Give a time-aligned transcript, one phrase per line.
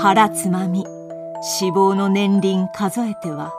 [0.00, 0.84] 腹つまみ。
[1.60, 3.52] 脂肪の年輪数えては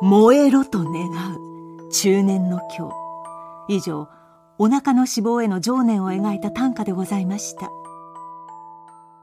[0.00, 1.92] 燃えろと願う。
[1.92, 2.88] 中年の今
[3.68, 3.74] 日。
[3.76, 4.08] 以上
[4.56, 7.70] お腹の脂肪への情念を描いた短歌でございました。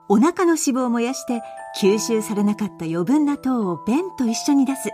[0.07, 1.41] お腹の脂肪を燃やして
[1.81, 4.91] 吸収されなかった余分な糖を便と一緒に出す。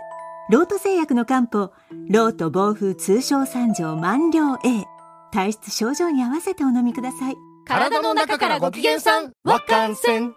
[0.50, 1.70] ロート製薬の漢方
[2.08, 4.86] ロート暴風通商三条万両 A
[5.32, 7.36] 体質症状に合わせてお飲みください。
[7.66, 10.34] 体の中からご機嫌さんわかんせん。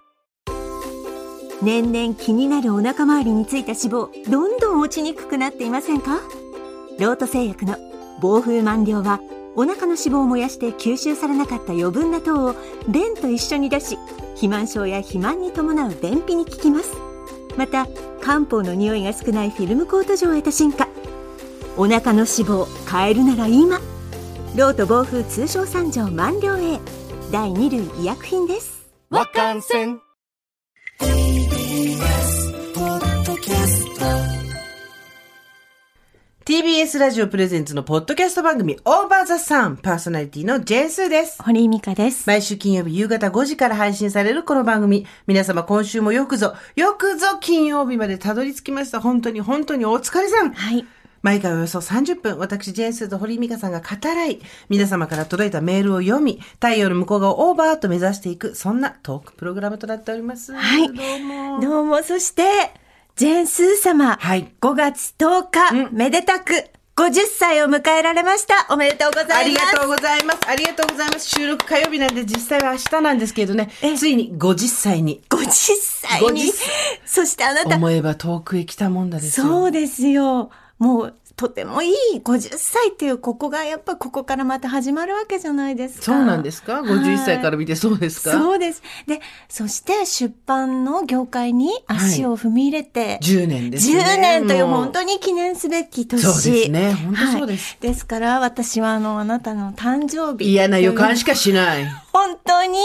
[1.62, 6.22] 年々気になるお腹周りについた脂肪どんどん落ちにくくなっていませんか？
[7.00, 7.78] ロート製薬の
[8.22, 9.20] 暴風満了は
[9.56, 12.56] お腹の脂肪を燃やして吸収されなかった余分な糖を
[12.88, 13.98] 便と一緒に出し
[14.36, 16.96] 肥満症や肥満に伴う便秘に効きます。
[17.58, 17.88] また
[18.22, 20.88] 漢方の匂いが少ないフィルムコート状を得た進化。
[21.78, 23.80] お腹の脂肪変えるなら今
[24.56, 26.80] ロート暴風通商三条満了へ。
[27.32, 28.86] 第2類医薬品です。
[31.94, 33.96] わかんせん
[36.46, 41.42] TBS ラジオプレゼンツのポッドキャスト番組オーバーザサンパーソナリティのジェンスーです。
[41.42, 45.08] 堀井美香です毎週金曜日夕方5時から配信されるこの番組。
[45.26, 49.02] 皆様今週もよくぞ、よくぞ金曜日までたどり着きました。
[49.02, 50.54] 本当に本当にお疲れさん。
[50.54, 50.86] はい
[51.26, 60.54] 毎回およそ30分、私、ジェンスーと堀井美香さんが語らい、皆様から届いたメールを読み、太陽の向こう側をオーバーと目指していく、そんなトークプログラムとなっております。
[60.54, 61.60] はいどうも。
[61.60, 62.44] どうも、そして、
[63.16, 64.18] ジェンスー様。
[64.22, 66.54] はい5月10日、うんめでたく、
[66.96, 68.72] 50歳を迎えられました。
[68.72, 69.40] おめでとうございます。
[69.40, 70.40] ありがとうございます。
[70.48, 71.30] ありがとうございます。
[71.32, 75.24] 収録火曜日なんで実際は明日なんですけどねえ、ついに50歳に。
[75.30, 76.54] 50歳に50。
[77.04, 79.48] そしてあなた、思えば遠くへ来たもんだですよ。
[79.48, 80.52] そうですよ。
[80.78, 86.04] もう、とてもいい50歳っていう、ここがやっぱここからまた始まるわけじゃないですか。
[86.04, 88.32] そうなんですか ?51 歳からら見てそうですか？
[88.32, 88.82] そうです。
[89.06, 94.02] で、そして出版の業界に足を踏み入れて、10年ですね。
[94.02, 96.22] 10年というも本当に記念すべき年。
[96.22, 97.88] そうですね本当そうですはい。
[97.88, 100.50] ですから私はあの、あなたの誕生日。
[100.52, 101.86] 嫌な予感しかしない。
[102.14, 102.78] 本当に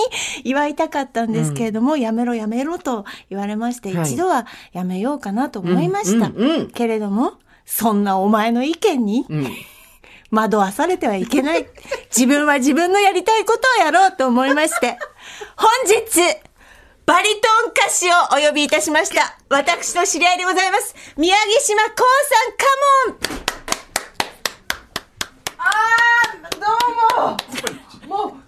[0.42, 6.26] 祝いたかったんですけれども、やめろやめろと言われまして、はい一度はやめようかなと思いました。
[6.26, 7.34] うんうんうんけれども、
[7.72, 9.46] そんなお前の意見にうん。
[10.32, 11.66] 惑わされてはいけない。
[12.14, 14.98] 自分は自分のやりたいことをやろうと思いまして、
[15.56, 16.20] 本日、
[17.06, 19.38] バリトン歌手をお呼びいたしました。
[19.48, 20.94] 私の知り合いでございます。
[21.16, 21.96] 宮城島光
[22.28, 23.40] さん、カモン
[25.58, 26.66] あー、ど
[28.06, 28.24] うも。
[28.32, 28.39] もう、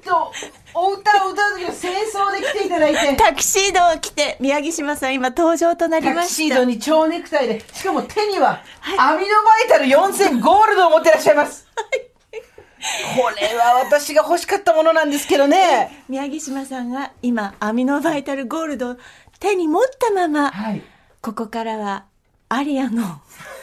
[0.00, 0.32] と
[0.74, 3.16] お歌を歌う時の清掃で来ていただいて。
[3.16, 6.28] タキシードを着て、宮城島さん今登場となりタました。
[6.28, 8.62] キシードに蝶ネクタイで、しかも手には、
[8.98, 11.66] アミノバイタル4000ゴールドを持ってらっしゃいます。
[13.16, 16.04] これは私が欲しかったものなんですけどね。
[16.08, 18.96] 宮城島さんが今、アミノバイタルゴールドを
[19.38, 20.82] 手に持ったまま、はい。
[21.20, 22.04] ここからは、
[22.48, 23.02] アリアの、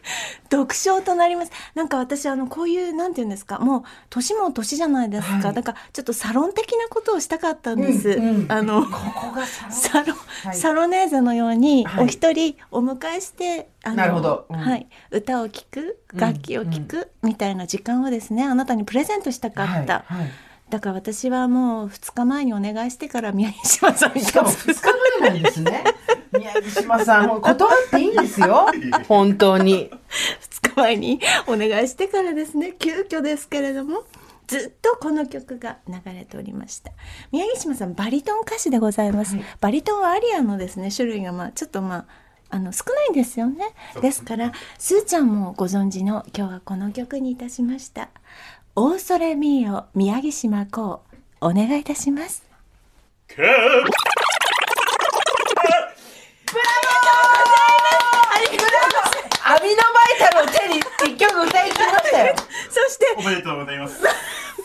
[0.50, 1.52] 独唱となります。
[1.74, 5.48] なんか私、あの、こういう、なんていうんですか、もう、年も年じゃないですか。
[5.48, 5.54] はい。
[5.54, 8.10] だから、ちょっとサロン的なことをしたかったんです。
[8.10, 8.52] うんうん。
[8.52, 9.72] あの、ここがサロン。
[9.72, 10.56] サロン、はい。
[10.56, 12.04] サロネーゼのように、はい。
[12.04, 14.46] お一人お迎えして、あのなるほど。
[14.48, 14.56] うん。
[14.56, 20.04] はい、歌を聴く、楽器を聴く、みたいな時間をですね、あなたにプレゼントしたかった。
[20.06, 20.18] はい。
[20.18, 20.30] はい
[20.72, 24.80] だから私はもう2日前にお願いしてから宮城島さんにしかも2日
[25.20, 25.84] 前なんですね。
[26.32, 28.66] 宮城島さん、もう断っていいんですよ。
[29.06, 29.90] 本当に。
[30.62, 32.74] 2日前にお願いしてからですね。
[32.78, 34.04] 急遽ですけれども
[34.46, 36.90] ずっとこの曲が流れておりました。
[37.32, 42.04] 宮城島さんバリトン歌手でございます、バリトンはアリアのですね種類がまあちょっとまあ
[42.48, 43.74] あの少ないんですよね。
[44.02, 48.10] ですからすーちゃんもご存知の今日はこの曲にいたしました
[48.74, 52.42] 「オーソレミーオ宮城島こう」お願いいたします。
[59.44, 60.78] アミノバイタルを手に
[61.14, 62.34] 一曲歌い切りましたよ。
[62.70, 64.00] そして おめでとうございます。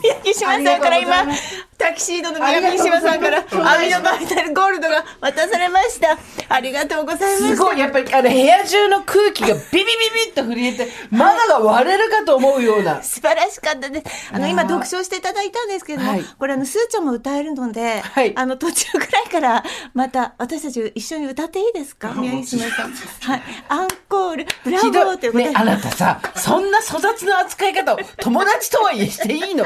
[0.02, 6.18] 宮城島さんから今ございますタキシードの宮城島さんからアミノバイタルゴールドが渡されました。
[6.50, 9.84] ありがとうございますすごい、やっぱりあの部屋中の空気がビビビ
[10.26, 13.04] ビッと震えて、窓が割れるかと思うような。
[13.04, 14.34] 素晴らしかったです。
[14.34, 16.24] あの、今、読書していただいたんですけれども、はい。
[16.24, 18.34] これ、あの、スーちゃんも歌えるので、はい。
[18.36, 19.64] あの、途中ぐらいから、
[19.94, 22.14] また、私たち一緒に歌っていいですか？
[22.14, 22.92] 宮城島さん。
[22.92, 23.42] はい。
[23.70, 25.50] アンコール、ブラボーということで。
[25.50, 29.66] ね、あなたさ、そんな粗雑な扱い方を友達とはいえしていいの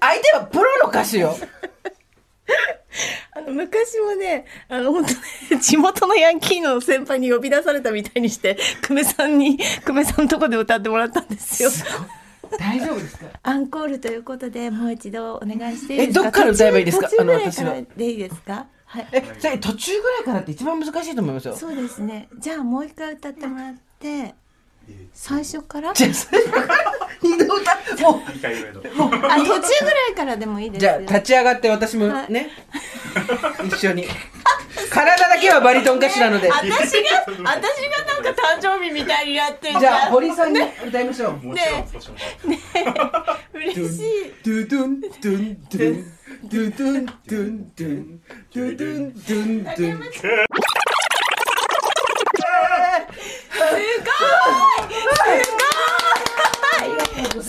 [0.00, 1.36] 相手はプロの歌手よ。
[3.36, 11.70] あの昔もね、あの、本当ね、地元のヤンキーの先輩に呼び出されたみたいにして、久米さんに、久米さんのとこで歌ってもらったんですよ。
[12.58, 13.26] 大丈夫ですか？
[13.42, 16.20] アンコールということで、もう一度お願いしていいですか？
[16.20, 17.08] えどっから歌えばいいですか？
[17.08, 18.66] 途中途中ぐらいあの私はでいいですか？
[18.86, 19.08] はい。
[19.12, 21.56] え、それ途中ぐらいからって一番難しいと思いますよ。
[21.56, 22.28] そうですね。
[22.38, 24.34] じゃあもう一回歌ってもらって、
[25.12, 25.92] 最初から？
[25.94, 26.68] じゃあ、最初から？
[27.22, 30.92] 二度歌、も2回ぐらいのあ、途中ぐらいからでもいいでう、すよ。
[30.92, 32.50] じゃあ立ち上がって私もはいね、
[33.66, 34.06] 一緒に。
[34.90, 36.50] 体だけはバリトン歌手なので。
[36.50, 41.32] 私が、私がなんか誕生日みたいになってるじゃあ、堀井さんに歌いましょう。
[41.32, 42.26] もちろんそうしましょ
[43.54, 44.34] う嬉しい。
[44.44, 46.12] ドゥドゥン、ドゥン、ドゥン、
[46.44, 48.20] ドゥドゥン、ドゥン、ドゥン、
[48.52, 50.00] ドゥドゥン、ドゥン、ドゥン。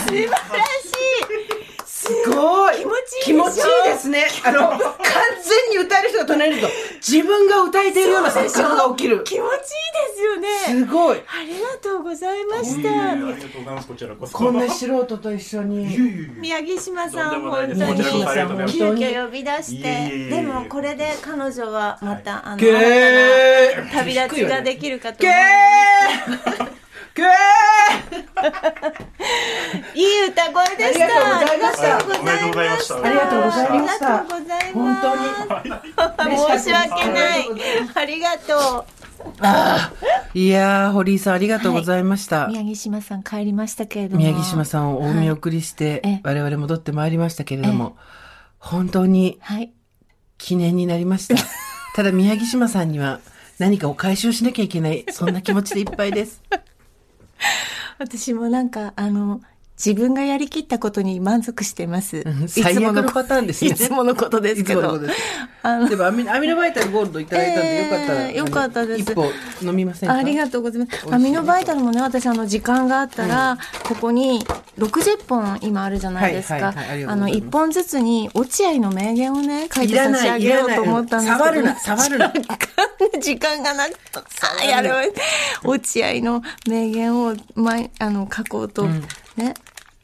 [0.07, 1.83] 素晴らしい。
[1.85, 4.27] すすごい気持ちいい気持ちいいですね。
[4.45, 6.73] あの、完全に歌える人が隣にいると、
[7.05, 9.23] 自分が歌えているような錯覚が起きる。
[9.25, 9.59] 気持ちいいで
[10.15, 10.47] すよね。
[10.67, 11.17] すごい。
[11.17, 13.15] ありがとうございましいえいえあた。
[13.15, 15.85] りがとうございますこちらこそこんな素人と一緒に。
[16.37, 17.75] 宮城島さん、本当に
[18.71, 26.77] 急遽呼び出しいえいえいて、えでもこれで彼女はまた、あの、旅立ちができるかとゲ思ーう。
[27.17, 27.23] ゲ
[29.95, 31.05] いい歌声でした。
[31.05, 32.97] ありがとうございましたありがとうございました。
[32.97, 34.73] ありがとうございましたありがとうございます。
[34.73, 35.15] 本当
[36.29, 36.37] に。
[36.37, 37.49] 申し訳ない。
[37.95, 38.85] ありがと
[39.39, 42.45] あーいやー、堀井さんありがとうございました。
[42.45, 42.49] う。
[42.49, 44.19] 宮城島さん帰りましたけれども。
[44.19, 47.97] 宮城島さんをお見送りして、はいええ我々戻ってまいりましたけれども、
[48.59, 49.71] 本当にはい。
[50.37, 51.33] 記念になりました。
[51.95, 53.21] ただ宮城島さんには
[53.57, 56.43] 何かお返しをしなきゃいけない、そんな気持ちでいっぱいです。
[57.99, 59.41] 私もなんか、あの、
[59.77, 62.23] 自分がやりきったことに満足してます。
[62.25, 64.97] うんいつも最悪のパターンですね いつものことですけど。
[64.97, 65.13] です
[65.61, 69.25] あのでもアミアミノバイタルゴールドいただいたんで、よかったら、えーよかったです一歩
[69.61, 70.15] 飲みませんか？
[70.15, 71.13] ありがとうございます。
[71.13, 74.45] アミノバイタルもね、私あの時間があったら、ここに
[74.79, 76.55] 60本今あるじゃないですか。
[76.55, 80.71] あの、うございます1本ずつに落合の名言をね、書いて差し上げよう。
[80.73, 81.45] と思ったんですけど。
[81.45, 82.33] 触るな、触るな。
[83.21, 83.97] 時間がなくて、
[84.61, 84.91] あやる
[85.63, 88.87] 落合の名言を毎あの書こうと、
[89.35, 89.53] ね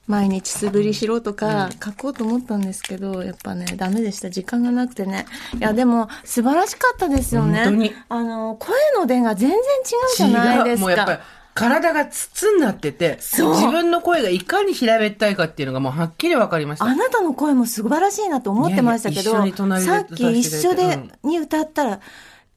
[0.05, 4.29] 毎日素振りしろとか書こうと思ったんですけど、やっぱねダメでした。
[4.29, 5.25] 時間がなくてね。
[5.57, 7.63] いやでも素晴らしかったですよね。
[7.63, 7.93] 本当に。
[8.09, 9.63] あの声の出が全然違う
[10.17, 10.81] じゃないですか。
[10.81, 11.19] もうやっぱり
[11.55, 16.85] 体が筒になってて、自分の声がいかに平べったいかっていうのがもうはっきり分かりました。
[16.85, 21.99] あなたの声も素晴らしいなと思ってましたけど、いやいやさっき一緒で、に歌ったら、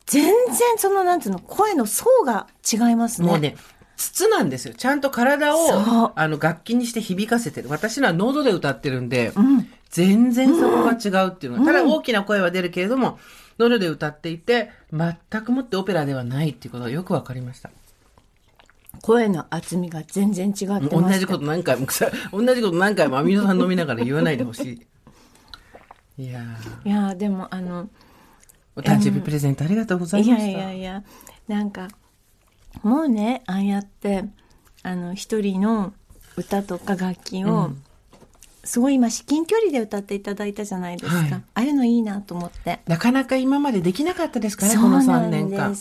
[0.06, 0.34] 全然
[0.78, 3.28] その、なんていうの、声の層が違いますね。
[3.28, 3.56] もうね、
[3.96, 4.74] 筒なんですよ。
[4.74, 7.68] ちゃんと体を、あの、楽器にして響かせてる。
[7.68, 9.68] 私のは喉で歌ってるんで、うん。
[9.90, 13.18] 全然そこが違うっていうのが、ただ大きな声は出るけれども、
[13.58, 17.70] 喉で歌っていて、全くもってオペラではないっていうことがよくわかりました。
[19.02, 20.88] 声の厚みが全然違って。
[20.88, 24.86] 同じこと何回も、さ同じこと何回もアミノ酸飲みながら言わないでほし
[26.18, 26.22] い。
[26.22, 27.88] いやーいやーでもあの、
[28.74, 30.48] お誕生日プレゼントありがとうございいました。
[30.50, 31.04] やいやいや、
[31.48, 31.88] なんか、
[32.82, 34.24] もうね、ああやって、
[34.82, 35.92] あの、一人の
[36.36, 37.70] 歌とか楽器を、
[38.66, 41.16] すごい今至近距離で歌っていただいたじゃないですか。
[41.16, 42.80] はいああいうのいいなと思って。
[42.86, 45.72] なかなか今までできなかったですからね、この3なん年間。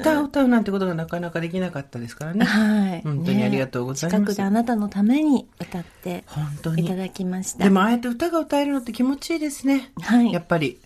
[0.00, 2.44] 歌を歌うなんてことがなかなかできなかったですからね。
[2.44, 3.02] はい。
[3.02, 6.86] 本当にありがとうございます近くであなたのために歌って本当に。
[6.86, 7.64] いただきました。
[7.64, 9.92] でもああやって歌が歌えるのって気持ちいいですね。
[10.00, 10.80] はいやっぱり。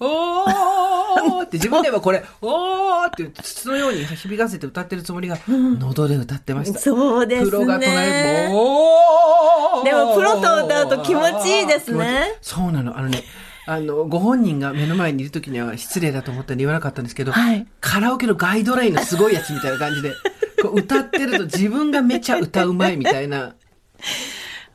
[0.00, 6.78] おーって自分ではこれ、おーって筒のように響かせて歌ってるつもりが、喉で歌ってました。
[6.78, 7.50] そうですね。
[7.50, 12.98] プロが隣で、おーでもプロと歌うと気持ちいいですねそうなの。
[12.98, 13.22] あのね、
[13.66, 20.12] あの、ご本人が目の前にいる時には失礼だと思ったんで言わなかったんですけど、はいカラオケのガイドラインのすごいやつみたいな感じで、
[20.62, 23.54] こう歌ってると自分がめちゃ歌うまいみたいな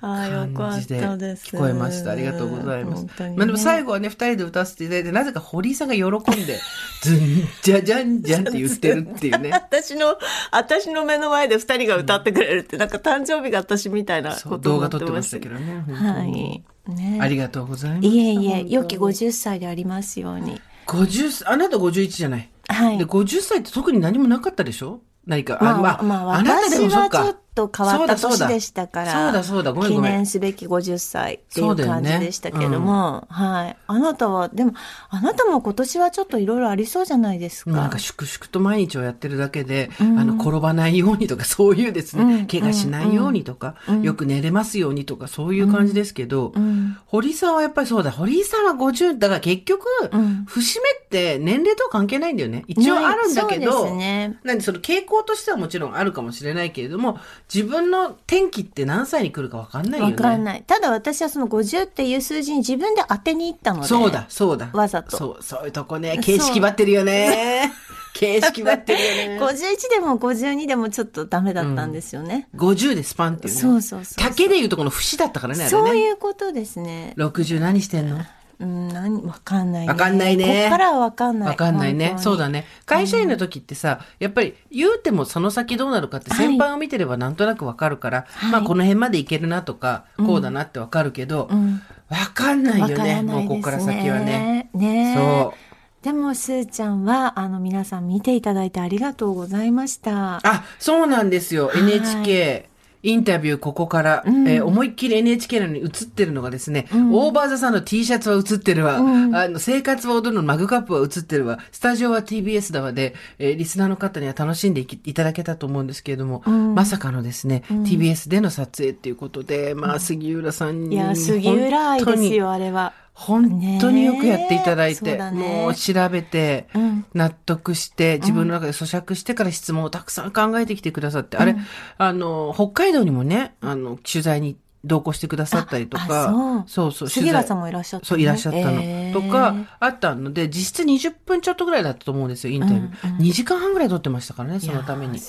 [0.01, 0.99] 感じで。
[1.01, 2.11] 聞こえました。
[2.11, 3.03] ありがとうございます。
[3.03, 6.59] ねまあでも最後はね、二人で歌わせていただいて、なぜか堀井さんが喜んで、
[7.01, 7.17] ズン
[7.61, 9.51] ジャジャンジャンって言ってるっていうね。
[9.51, 10.17] 私の、
[10.51, 15.83] 私の目の前で二人が歌ってくれるって、なんか誕生日が私みたいなそうこと動画撮ってましたすけどね。
[15.93, 16.91] はにい。
[16.93, 18.07] ねありがとうございます。
[18.07, 20.61] いえいえ、良き50歳でありますように。
[20.87, 22.49] 50あなた51じゃない。
[22.67, 25.01] はいで、50歳って特に何もなかったでしょ？
[25.25, 25.59] 何か。
[25.61, 27.37] まあ、まあ、私はちょっ
[27.67, 29.11] と変わったそうだそうだ年でしたから。
[29.11, 33.77] そうだそうだごめんごめん記念すべき50歳っていそう感じでしたけども、はい。
[33.87, 34.73] あなたは、でも、
[35.09, 37.71] あなたも今年はちょっといろいろありそうじゃないですか。
[37.71, 49.85] なんか粛々と毎日をやってるだけで、あの、転ばないようにとか、そういうですね、うん怪我しないようにとか、よく寝れますようにとか、そういう感じですけど、ん堀井さんはやっぱりそうだ、堀井さんは50、だから結局、
[50.15, 52.63] ん節目って年齢とは関係ないんだよね。
[52.67, 54.39] 一応あるんだけど、ね。
[54.43, 57.19] なんでその傾向としてはもちろんあるかもしれないけれども、
[57.53, 60.13] 自分の天気って何歳に来るか分かんないよね。
[60.13, 60.63] わかんない。
[60.67, 63.87] ただ私はその50っていう数字に自分で当てに行ったので。
[63.87, 64.69] そうだ、そうだ。
[64.71, 66.19] わざとそう、そういうとこね。
[66.19, 67.71] 形式ばってるよね。
[68.13, 69.39] 形式ばってるよね。
[69.39, 72.49] 51 でも52でもちょっとダメだったんですよね。
[72.55, 73.59] 50でスパンっていうね。
[73.59, 75.87] そうそうそう竹でいうとこの節だったからね、あれね。
[75.87, 77.13] そういうことですね。
[77.17, 78.19] 60何してんの？
[78.59, 79.87] うん、何、わかんないね。
[79.87, 81.49] わかんないねこっからはわかんない。
[81.49, 82.65] わかんないねそうだね。
[82.85, 93.23] 会社員の時ってさ、やっぱり言うてもその先どうなるかって先輩を見てればなんとなくわかるから、はいまあこの辺までいけるなとか、こうだなってわかるけど、んわかんないわからよね。
[93.23, 93.33] ないですね。
[93.33, 94.69] もうここから先はね。
[94.73, 96.03] ねそう。
[96.03, 100.39] でも、すーちゃんは、あの、皆さん見ていただいてありがとうございました。
[100.43, 101.71] あ、そうなんですよ。
[101.75, 102.68] い NHK。
[103.01, 109.01] インタビューここから、えー思いっきり NHK なのに映ってるのがですね、オーバーザさんの T シャツは映ってるわ、あ
[109.47, 122.93] の生活は踊るのマグカップは映ってるわ、スタジオは TBS だわで、えーリスナーの方には楽しんでいきいただけたと思うんですけれども、まさかのですね、TBS での撮影っていうことで、まあ杉浦さんに、いや、杉浦愛ですよ、あれは。
[123.19, 127.05] 本当によくやっていただいて、ねもう調べて、うん。
[127.13, 131.57] 納得して、自分の中で咀嚼してから質問をたくさん考えてきてくださって、あれ、
[131.97, 136.91] あの、北海道にもね、あの、取材に同行してくださったりとあか、あそう。
[136.91, 138.81] そう、杉浦さんもいらっしゃったのそう、いらっしゃったの。
[138.81, 139.13] えー。
[139.13, 143.17] とか、あったので、実質20分ちょっとぐらいだったと思うんですよ、インタビュー。
[143.17, 145.19] 2時間半ぐらい撮ってましたからね、そのために。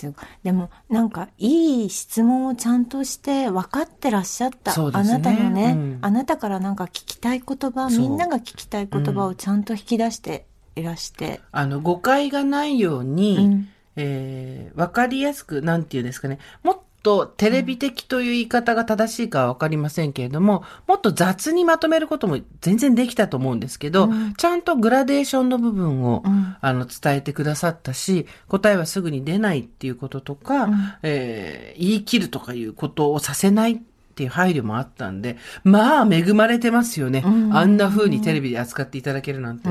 [0.44, 4.90] でもなんかいい質問をちゃんとして分かってらっしゃった、ね。
[4.92, 5.98] なたのね、うん。
[6.00, 13.68] あなたからなんか聞きたい言葉みんなが聞きたい言葉をちゃんと引き出していらして、あの、誤解がないように、うん。
[13.96, 26.56] えーわかりやすく、なんていうんですかね、もっとテレビ的という言い方が正しいかはわかりませんけれども、もっと雑にまとめることも全然できたと思うんですけど、ちゃんとグラデーションの部分を、ん。
[26.60, 30.68] あの、伝えてくださったし、答えはすぐに出ないっていうこととか、
[31.02, 33.76] えー言い切るとかいうことをさせないっ
[34.20, 37.22] ていう配慮もあったんで、まあ、恵まれてますよね。
[37.24, 39.68] あんな風にテレビで扱っていただけるなんて。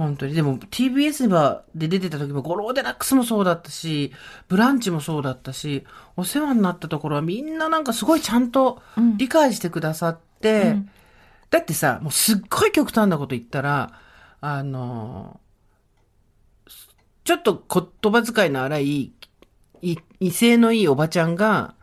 [0.00, 0.06] うん。
[0.06, 0.34] 本当に。
[0.34, 4.12] でも TBS はで出てた時も、ゴローデラックスもそうだったし、
[4.48, 5.84] ブランチもそうだったし、
[6.16, 8.82] お世話になったところはみんななんかすごいちゃんと
[9.16, 10.76] 理解してくださって、
[11.50, 13.92] だってさ、もうすっごい極端なこと言ったら、
[14.40, 15.40] あの、
[17.24, 17.64] ちょっと
[18.02, 19.12] 言葉遣いの荒い、
[19.82, 21.74] い威勢のいいおばちゃんが、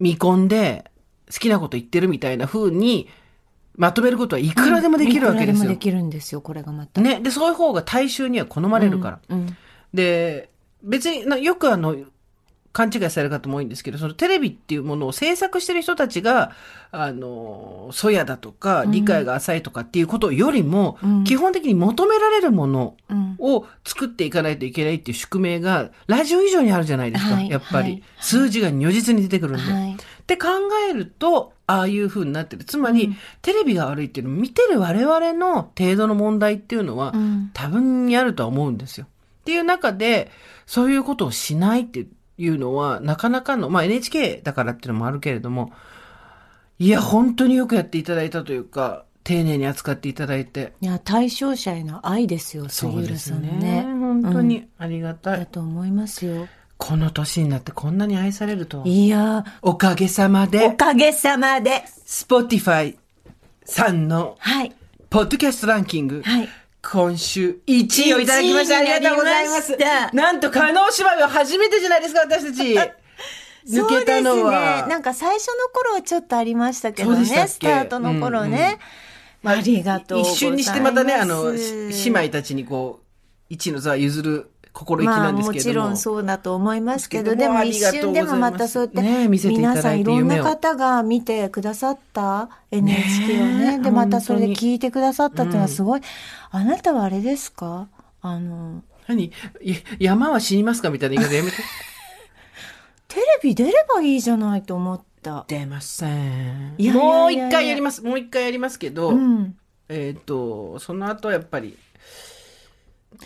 [0.00, 0.90] 見込んで、
[1.32, 3.08] 好きなこと言ってるみたいな風に、
[3.76, 5.52] まとめることはいくらでもできるわけですよ。
[5.52, 7.20] いくらでもできるんですよこれがまた、ね。
[7.20, 9.20] で、そういう方が大衆には好まれるから。
[9.28, 9.56] うん
[9.94, 10.50] で、
[10.82, 11.96] 別にな、よくあの、
[12.72, 16.50] 勘違いされる方も多いんですけど、そのテレビっていうものを制作してる人たちが、
[16.90, 27.92] あの、そやだとか、理解が浅いとかっていうことよりも、うん基本的に求められるものうんを作っていかないといけないっていう宿命が、ラジオ以上にあるじゃないですか、はいやっぱり。
[27.92, 29.72] はい数字が如実に出てくるんで。
[29.72, 30.48] はいって考
[30.90, 32.64] えると、ああいう風になってる。
[32.64, 39.06] つまり、テレビが悪いっていうのを見てる我々の程度の問題っていうのは、うん多分にあるとは思うんですよ。
[39.06, 40.30] っていう中で、
[40.66, 42.06] そういうことをしないって
[42.38, 45.72] いうのは、なかなかの、まあ NHK だからっていうのもあるけれども、
[46.78, 50.74] いや、本当によくやっていただいたというか、丁寧に扱っていただいて。
[50.82, 55.38] いや対象者への愛ですよ杉浦さんね本当にありがたい。
[55.40, 56.46] だと思いますよ
[56.86, 58.86] この年になってこんなに愛されるとは。
[58.86, 62.98] いやおかげさまおで、かげさまで Spotify
[63.64, 64.72] さんのはい
[65.08, 66.48] ポッドキャストランキング、はい
[66.82, 68.76] 今週1位をいただきました。
[68.76, 69.78] あ1位になりがとうございます。
[70.14, 72.74] なんと、加納姉妹は初めてじゃないですか、私たち。
[73.74, 74.82] 抜けたのそうですは。
[74.82, 74.88] ね。
[74.88, 78.76] なんか最初の頃はちょっとありましたけどね、スタートの頃ね。
[79.42, 80.20] ありがとう。
[80.20, 83.00] 一瞬にしてまたね、あの、し姉妹たちにこ
[83.48, 85.86] う、1位の座を譲る心意気まあなんですもちけれども。
[85.86, 93.78] ろんそうだと思いますけど、でも一瞬でもまたそうやって、ね見せていた皆さんいろんな方が見てくださった NHK をね。
[93.78, 96.00] ねで、またそれで聞いてくださったっていうのはすごい。
[96.50, 97.86] あなたはあれですか？
[98.20, 99.26] あの、何？
[99.26, 99.32] い
[100.00, 101.56] 山は死にますかみたいな言い方やめて。
[103.06, 105.44] テレビ出ればいいじゃないと思った。
[105.46, 106.74] 出ません。
[106.78, 108.02] いやいやいやいやもう一回やります。
[108.02, 109.56] もう一回やりますけど、うん。
[109.88, 111.78] えっ、と、その後やっぱり、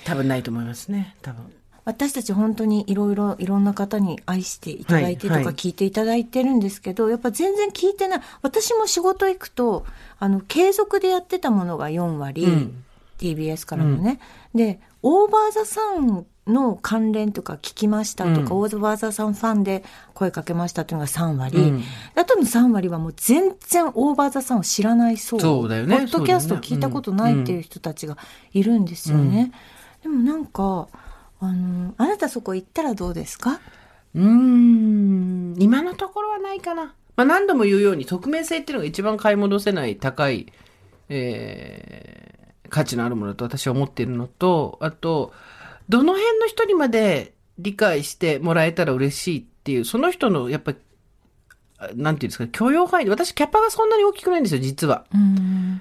[0.04, 1.16] 多分ないと思いますね。
[1.22, 1.44] 多分。
[1.84, 5.54] 私たち本当にいろいろいろんな方に愛していただいてとはいはい。
[5.54, 8.20] か聞いていただいてるんですけど、やっぱ全然聞いてない。
[8.42, 9.86] 私も仕事行くと
[10.18, 12.84] あの継続でやってたものが4割、うん。
[13.18, 14.20] TBS からのね、
[14.54, 18.60] でオーバーザさんの関連とか聞きましたとか、うん。
[18.60, 19.82] オーバーザさんファンで
[20.14, 21.82] 声かけましたというのが3割、うん。
[22.14, 25.96] あとの3割はもう全然オーバーザさんを知らないそうそうだよね。
[25.96, 28.18] ポッドキャスト聞いたことないっていう人たちが
[28.52, 29.50] いるんですよね、
[30.08, 30.88] でもなんか
[31.40, 33.60] あのあなたそこ行ったらどうですか？
[34.14, 36.94] うーん、今のところはないかな。
[37.14, 40.50] まあ何度も言うように、匿名性っていうのが一番買い戻せない高い、
[41.10, 45.34] えー、価値のあるものだと私は思っているのと、あと、
[45.88, 50.78] どの辺の人にまで理解してもらえたら嬉しいっていう、その人のやっぱり
[51.94, 55.04] なんていうんですか、許容範囲で、私キャパがそんなに大きくないんですよ、実は。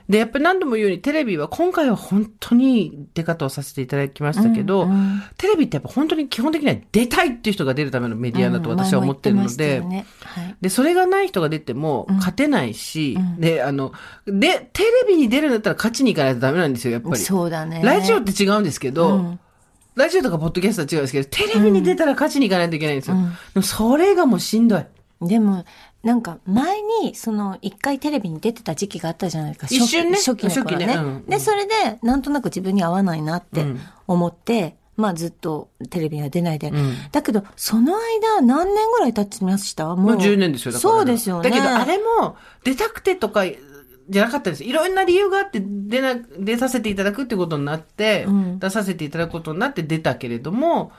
[0.08, 13.92] で、やっぱり何度も言うように、テレビは今回は本当に出方をさせていただきましたけど、うんうん、テレビってやっぱ本当に基本的には出たいっていう人が出るためのメディアだと私は思ってるので、ねはい、で、それがない人が出ても勝てないし、うん、で、あの、
[14.28, 15.52] で、テレビに出るん。
[15.52, 16.74] だったら勝ちに行かないとダメなん。
[16.74, 17.18] ですよ、やっぱり。
[17.18, 17.82] そうだね。
[17.84, 18.64] ラジオって違うん。
[18.64, 19.38] ですけど、
[19.96, 21.02] ラジオとかポッドキャストは違うん。
[21.04, 23.00] ですけど、テレビに出たら勝ちに行かないといけないん。
[23.00, 23.16] ですよ。
[23.16, 24.68] でもそれがもうしん。
[24.68, 24.86] どい。
[25.22, 25.66] でも、
[26.08, 29.68] なんか前にその一回テレビに出てた時期があったじゃないですか。
[29.70, 30.16] 一瞬ね。
[30.16, 30.86] 初期の頃ね。
[30.88, 33.66] ねうん、で、それでなんとなく自分に合わないなって
[34.08, 36.70] 思って、うん、まあずっとテレビには出ないで。
[36.70, 39.98] うん、だけど、その間何年ぐらい経ちました？
[39.98, 40.94] もう10年ですよ、だから。
[40.94, 41.50] そうですよね。
[41.50, 43.44] だけどあれも出たくてとか、
[44.10, 44.64] じゃなかったです。
[44.64, 48.26] いろんな理由があって出な、出させていただくってことになって、
[48.60, 50.94] 出させていただくことになって出たけれども、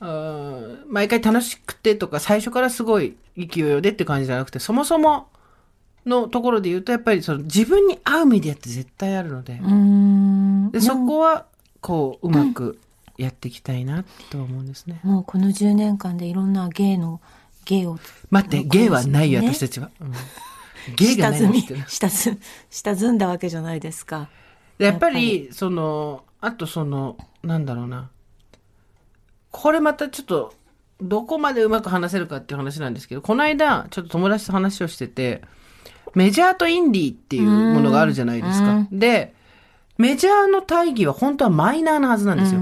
[0.00, 5.28] 毎回楽しくてとか、最初からすごい勢いでって感じじゃなくて、そもそも
[6.06, 9.60] のところで言うと、やっぱりその自分に合うメディアって絶対あるので、
[10.72, 11.46] でそこは、
[11.80, 12.78] こう、うまく
[13.16, 15.00] やっていきたいなと思うんですね。
[15.02, 17.20] もうこの10年間でいろんな芸の、
[17.64, 17.98] 芸を。
[18.30, 19.90] 待って、芸はないよ、私たちは。
[20.00, 20.12] うん、
[20.96, 22.38] 芸がない下積み、下積、
[22.70, 24.28] 下積んだわけじゃないですか。
[24.78, 28.10] やっぱり、その、あとその、なんだろうな。
[29.54, 30.52] これまたちょっと、
[31.00, 35.42] どこまでうまく話せるかっていう話なんですけど、この間、ちょっと友達と話をしてて、
[36.12, 38.88] メジャーとインディーっていうものがあるじゃないですか。
[38.90, 39.32] で、
[39.96, 42.60] メジャーの大義は本当はマイナーなはずなんですよ。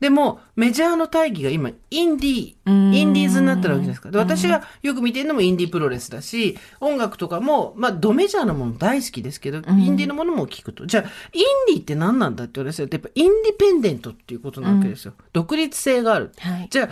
[0.00, 4.10] でも、メジャーの大義が今、インディー、インディーズになってるわけですか。
[4.10, 10.86] で、私がよく見てるのもインディープロレスだし、音楽とかも、まあ、ドメジャーのもの大好きですけど、インディーのものも聞くと。
[10.86, 11.02] じゃあ、
[11.32, 15.14] インディーって何なんだって言われてやっぱインディペンデントっていうことなわけですよ。
[15.32, 16.32] 独立性がある。
[16.38, 16.88] はい、じゃあ、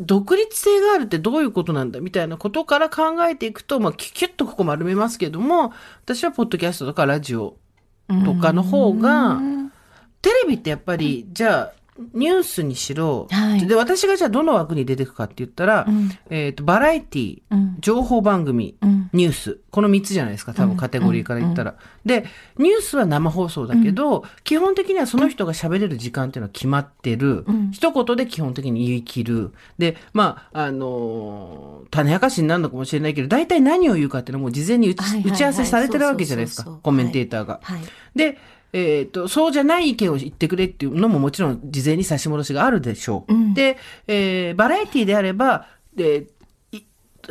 [0.00, 5.74] 独立性があるってどういうことなんだみたいなことから考えていくと、まあ、キュッとここ丸めますけども、
[6.04, 7.58] 私はポッドキャストとかラジオ
[8.24, 9.40] とかの方が、
[10.22, 11.79] テレビってやっぱり、じゃあ、
[12.14, 21.76] ニュースにしろ、はい、で、私がじゃあどの枠に出てくかって言ったら、うん、えっ、ー、と、バラエティ、うん、情報番組、うん、ニュース、この3つじゃないですか、多分カテゴリーから言ったら。
[22.04, 22.24] で、
[22.58, 27.44] ニュースは生放送だけど、基本的にはその人が喋れる時間っていうのは決まってる。
[27.72, 29.52] 一言で基本的に言い切る。
[29.78, 34.94] で、まあ、あのー、種明かしになるのかもしれないけど、大体何を言うかっていうのも事前に打
[35.32, 37.60] ち合わせされてるわけじゃないですか、コメンテーターが。
[37.62, 37.78] はい。
[37.78, 37.86] はい、
[38.16, 38.38] で、
[38.72, 43.34] えっ、ー、と、そうじゃない意見を言ってくれっていうのももちろん事前に差し戻しがあるでしょう。
[43.34, 46.26] うん、で、えー、バラエティであれば、で、
[46.72, 46.82] い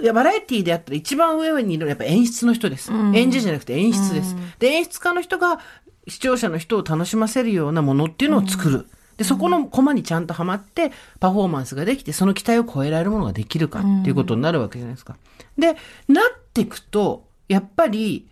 [0.04, 2.92] や、バラエティであったら一番上にいるのはやっぱ演出の人です。
[2.92, 4.36] うん、演じじゃなくて演出です。
[4.36, 5.60] うん、で、演出家の人が
[6.08, 8.88] 視聴者の人を楽しませるようなものっていうのを作る。
[9.18, 15.18] で、そこのコマにちゃんとはまって、パフォーマンスができて、その期待を超えられるものができるかっていうことになるわけじゃないですか。
[15.58, 15.76] で、
[16.08, 18.28] なっていくと、やっぱり、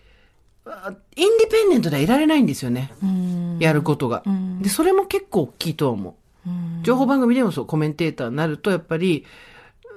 [1.16, 2.92] インディペンデントではいられないんですよね。
[3.60, 4.24] やることが。
[4.62, 6.16] で、それも結構大きいと思う。
[6.84, 9.26] 情報番組でもそう、コメンテーターになると、やっぱり、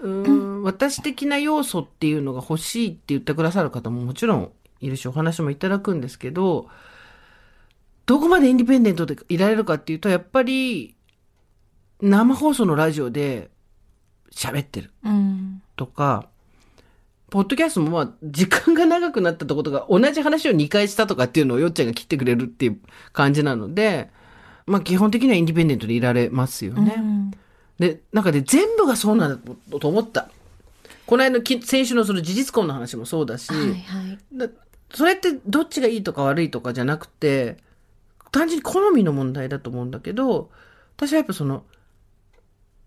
[0.03, 6.69] うん私的な要素っていうのが欲しいって言ってくださる方ももちろんいるし、お話もいただくんですけど、
[8.07, 10.97] どこまでインディペンデントでいられるかっていうと、やっぱり、
[12.01, 13.51] 生放送のラジオで
[14.33, 14.91] 喋ってる
[15.77, 16.29] とか、
[17.31, 22.81] ポッドキャストもまあ、時間が長くなったとことが、同じ話を2回したとかっていうのをよっちゃんが切ってくれるっていう
[23.13, 24.11] 感じなので、
[24.67, 26.95] まあ基本的にはインディペンデントでいられますよね。
[26.97, 27.31] うん、
[27.79, 30.29] で、なんかで、ね、全部がそうなんだと思った。
[31.07, 34.51] この間の先週のその事実婚の話もそうだし、はいはい、
[34.93, 37.57] それってどっちがいいとか悪いとかじゃなくて、
[38.33, 40.51] 単純に好みの問題だと思うんだけど、
[40.97, 41.65] 私はやっぱその、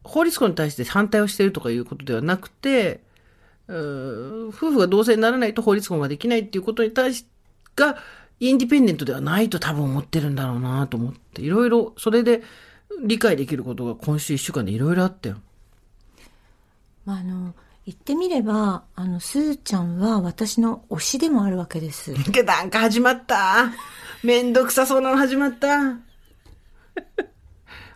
[0.03, 3.01] 法律婚に対して反対をしているとかいうことではなくて、
[3.67, 7.25] 夫婦が同性にならないと法律婚ができないっていうことに対し
[7.75, 7.97] が、
[8.39, 12.43] インディペンデントではないと多分思ってるんだろうなと思って、いろいろ、それで
[13.03, 15.37] 理解できることが今週一週間でいろいろあったよ。
[17.05, 17.53] まあ、あの、
[17.85, 22.13] 言ってみれば、あの、すーちゃんは私の推しでもあるわけです。
[22.45, 23.71] なんか始まった。
[24.23, 25.97] めんどくさそうなの始まった。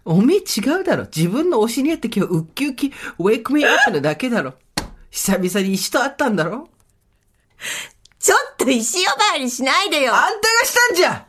[0.04, 1.04] おめえ違うだろ。
[1.04, 4.56] 自分の推しにやって今日ウッキウキ、ウェイクメイアップなだけだろ。
[5.18, 6.70] 久々に石と会ったんだろ？
[8.20, 11.26] ちょっと石呼ばわりしないでよあんたがしたんじゃ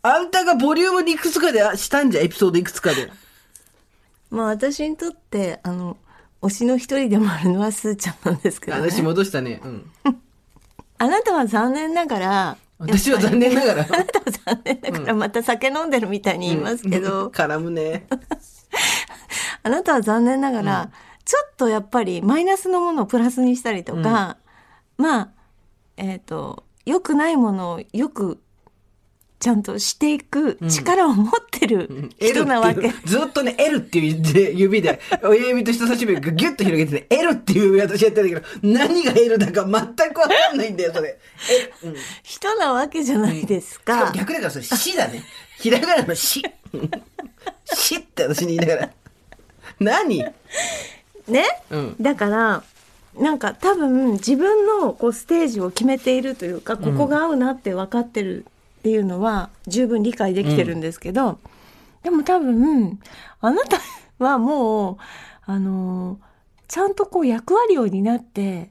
[0.00, 3.10] あんたがボリュームでいくつかでしたんじゃエピソードいくつかで。
[4.30, 5.98] まあ私にとって、あの、
[6.40, 8.80] 推しの一人でもあるのはスーちゃんなんですけど、ね。
[8.80, 9.60] 話戻したね。
[9.62, 9.90] うん。
[10.98, 13.84] あなたは残念ながら、私は残念ながら。
[13.84, 18.06] あなたは残念ながら、また酒飲んでるみたいに言いますけど、絡むね。
[19.62, 20.90] あなたは残念ながら、
[21.24, 24.36] ちょっとやっぱりマイナスのものをプラスにしたりとか、
[24.96, 25.30] まあ、
[25.96, 28.40] えっ、と、良くないものをよく
[29.42, 32.88] ちゃんとしていく力を持ってる人なわけ。
[32.88, 41.18] うずっとね、L っていう指で、親指と人差し指がギュッと広げてね、L っていう私やってるんだけど、何が L だか全くわかんないんだよ、それ。
[41.82, 41.96] うん。
[41.96, 43.98] し人なわけじゃないですか。
[43.98, 45.24] かも逆だからそれ、死だね。
[45.58, 46.40] ひらがなの死。
[47.74, 48.90] 死って私に言いながら。
[49.80, 50.24] 何？
[51.28, 51.96] ね、うん。
[52.00, 52.62] だから
[53.18, 58.46] なんか多分自分のこうステージを決めているというかここが合うなって分かってる
[58.80, 61.38] っていうのは十分理解できてるんですけど、
[62.02, 62.98] でも多分
[63.40, 63.78] あなた
[64.18, 64.96] はもう
[65.44, 66.18] あの
[66.68, 68.70] ちゃんとこう役割を担って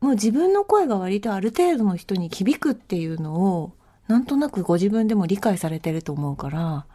[0.00, 3.72] もう自分の声が割とある程度の人に響くっていうのを
[4.06, 6.86] なんとなくご自分でも理解されてると思うから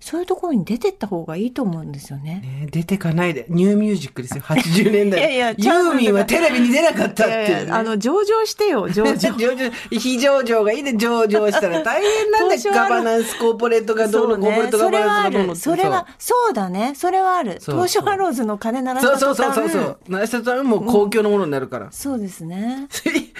[0.00, 2.40] そういうところに出てった方がいいと思うんですよね。
[2.40, 3.46] ね出てかないで。
[3.48, 5.20] ニューミュージックですよ、80年代。
[5.20, 7.48] いやいやちユーミンはテレビに出なかったっていう、ね。
[7.48, 9.14] いやいやあの上場してよ 上場。
[9.16, 12.60] 上場、非上場がいいね、上場したら大変なんだよ。
[12.72, 15.56] ガバナンスコーポレートがどうのコーポレートガバナンスがどうのる。
[15.56, 16.92] それは、そうだね。
[16.94, 17.58] それはある。
[17.60, 19.98] 東証アローズの金鳴らしそうそうそうそうそう。
[20.08, 21.88] 鳴らした途端もう公共のものになるから。
[21.90, 22.86] そうですね。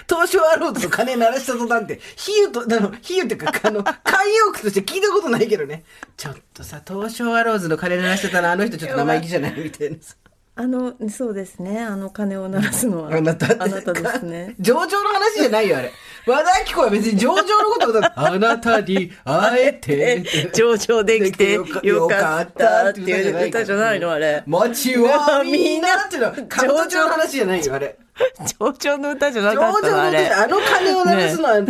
[0.09, 5.85] 東証アローズの金鳴らした途端って、比喩と、あの、比喩っていうか、あの、 慣用句として聞いたことないけどね。
[6.17, 10.17] ちょっとさ、東証アローズの金鳴らしてたら、あの人ちょっと生意気じゃないみたいなさ。
[10.61, 11.81] あの、そうですね。
[11.81, 13.15] あの金を鳴らすのは。
[13.15, 13.63] あなた。
[13.63, 14.57] あなたですね。
[14.59, 15.93] 上場の話じゃないよ、あれ。
[16.27, 18.13] 和田アキ子は別に上場のことだ。
[18.17, 20.25] あなたに会えて。
[20.53, 24.43] 上場できてよかったっていう歌じゃないのあれ。
[24.47, 27.97] 街はみんなっていうのは、 上場の話じゃないよ、あれ。
[28.59, 30.27] 上場の歌じゃなかったのあれ。
[30.27, 31.67] 歌あの金を鳴らすのは違う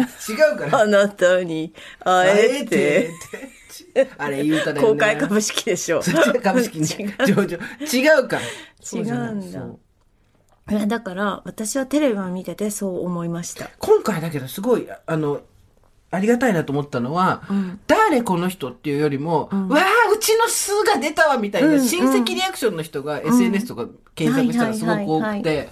[0.58, 0.80] から。
[0.80, 1.72] あなたに
[2.04, 3.11] 会えて。
[4.18, 4.92] あれ言う歌だよね。
[4.92, 6.00] 公開株式でしょ。
[6.42, 7.32] 株式 違ねう。
[7.32, 8.42] 違うから。
[8.92, 9.78] 違うん
[10.68, 13.70] だだから私はテレビを見ててそう思いました。
[13.78, 15.40] 今回だけどすごい、あの、
[16.11, 17.42] ありがたいなと思ったのは、
[17.87, 25.68] 誰この人っていうよりも、わあ、うちの巣が出たわみたいな、うん親戚リアクションの人が SNS とか検索したらすごく多くて、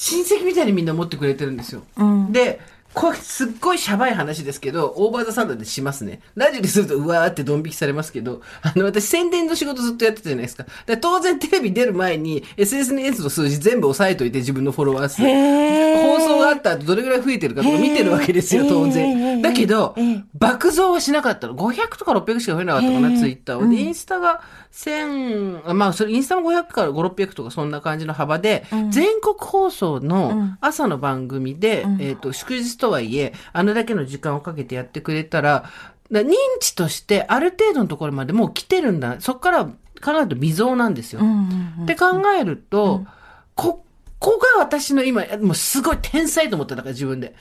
[0.00, 1.82] 親戚みたいにみんな持ってくれてるんですよ。
[1.98, 2.58] うんで、
[2.94, 6.20] これすっごいシャバい話ですけど、オーバーザサンダーでしますね。
[6.34, 10.64] ラジオでするとうわーってドン引きされますけど、あの、私宣伝の仕事ずっとやってたじゃないですか。
[10.86, 15.20] で当然テレビ出る前に SNS の数字全部押さえといて自分のフォロワー数。
[15.22, 19.40] 放送があった後どれぐらい増えてるかとか見てるわけですよ、当へ然。
[19.40, 19.94] ーだけど
[20.34, 21.54] 爆増はしなかったの。
[21.54, 23.68] 500とか600しか増えなかったかな、ツイッターは。
[23.68, 24.40] で、インスタが
[24.72, 35.64] 1000、あまあ、それインスタも500から5、600とかそんな感じの幅で、全国放送の朝の番組で、えっ、と、祝日とはいえ、あのだけの時間をかけてやってくれたら、
[36.10, 39.20] だ認知としてある程度のところまでもう来てるんだ。
[39.20, 39.72] そこから考
[40.16, 41.20] えると微増なんですよ。
[41.82, 43.04] って考えると、
[43.54, 43.84] こ
[44.18, 47.34] こが私の今、もうすごい天才と思っただから自分で。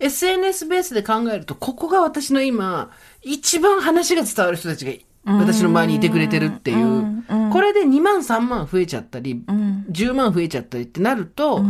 [0.00, 2.90] SNS ベースで考えると、ここが私の今、
[3.22, 4.92] 一番話が伝わる人たちが
[5.26, 7.24] 私の周りにいてくれてるっていう。
[7.52, 9.42] これで2万3万増えちゃったり、
[9.90, 11.62] 10万増えちゃったりってなると、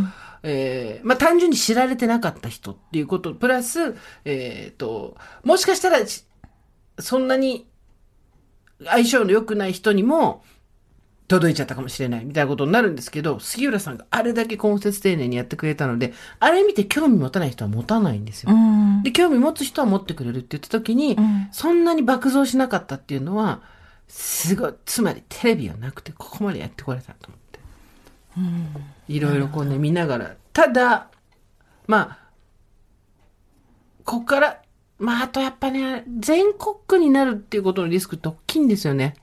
[0.42, 6.24] えーまあ単純に知られてなかった人っていうこと、プラス、えっ、と、もしかしたらし、
[6.98, 7.66] そんなに
[8.84, 10.44] 相性の良くない人にも
[11.28, 18.52] 届いちゃったかもしれないみたいなことになるんですけど、杉浦さんがあれだけ根節丁寧にやってくれたので、あれ見て興味持たない人は持たないんですよ。
[18.52, 23.60] うんで、興味持つ人は持ってくれるって言った時に、んそんなに爆増しなかったっていうのは、
[24.08, 27.60] すごい、つまりテレビはなくてここまでやってこれたと思って。
[29.08, 30.36] いろいろこうね、見ながら。
[30.52, 31.08] ただ、
[31.86, 32.18] まあ、
[34.04, 34.62] こっから、
[34.98, 39.14] まあ、あとやっぱね、全国区になるっていうことのリスクって大きいんですよね。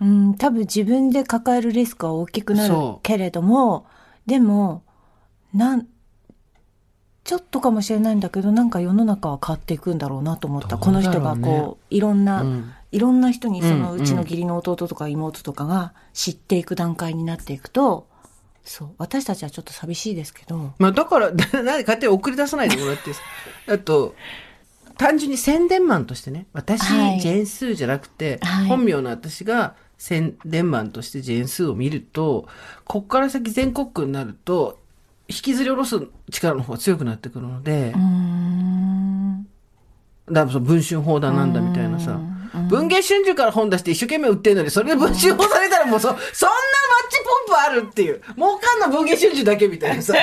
[0.00, 3.86] うん、多分自分で抱えるリスクは大きくなるけれども、
[4.26, 4.82] でも、
[5.52, 5.86] なん、
[7.24, 10.76] ちょっとかもしれないんだけど、なんか世の中は変わっていくんだろうなと思った。
[10.76, 10.82] ね。
[10.82, 12.72] この人がこう、いろんな、うん。
[12.92, 18.08] いろんな人にそのうちの義理の弟とか妹とかが知っていく段階になっていくと、
[18.64, 23.12] そう、私たちはちょっと寂しいですけど、まあ、だから、ななんで勝手に送り出さないでもらって
[23.72, 24.14] あと、
[24.96, 27.20] 単純に宣伝マンとしてね、私、はい。
[27.20, 28.66] ジェーンスーじゃなくて、はい。
[28.66, 32.48] 本名の私が宣伝マンとしてジェーンスーを見ると、
[32.86, 34.78] こっから先全国区になると、
[35.28, 37.92] 引きずり下ろす力の方が強くなってくるので。
[40.26, 42.18] だからその文春砲だなんだみたいなさ、
[42.70, 46.32] 文藝春秋から本出して一生懸命売ってんのに、それで文春法されたらもうそ、そんなマッ
[47.10, 48.22] チポンプあるっていう。
[48.36, 50.14] 儲かんの文藝春秋だけみたいなさ。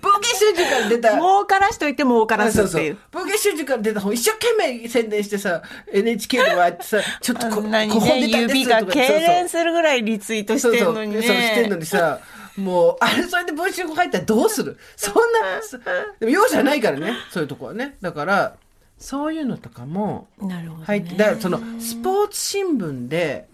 [0.00, 1.12] 文芸春秋から出た。
[1.12, 2.98] 儲からしといて儲からすっていう。
[3.10, 11.22] 文芸春秋から出た本一生懸命宣伝してさ、NHK でやってさ、 ちょっとこ、あんなにここね、指が痙攣するぐらいリツイートしてんのにね。
[11.22, 12.20] そうそう、そうしてんのにさ、
[12.56, 14.76] もう、あれ、それで文春語入ったらどうする？
[14.96, 17.96] そんな、そでも容赦ないからね、そういうとこはね。
[18.00, 18.54] だから、
[18.98, 20.86] そういうのとかもなるほど、ね。
[20.86, 23.46] 入って、だからその、スポーツ新聞で、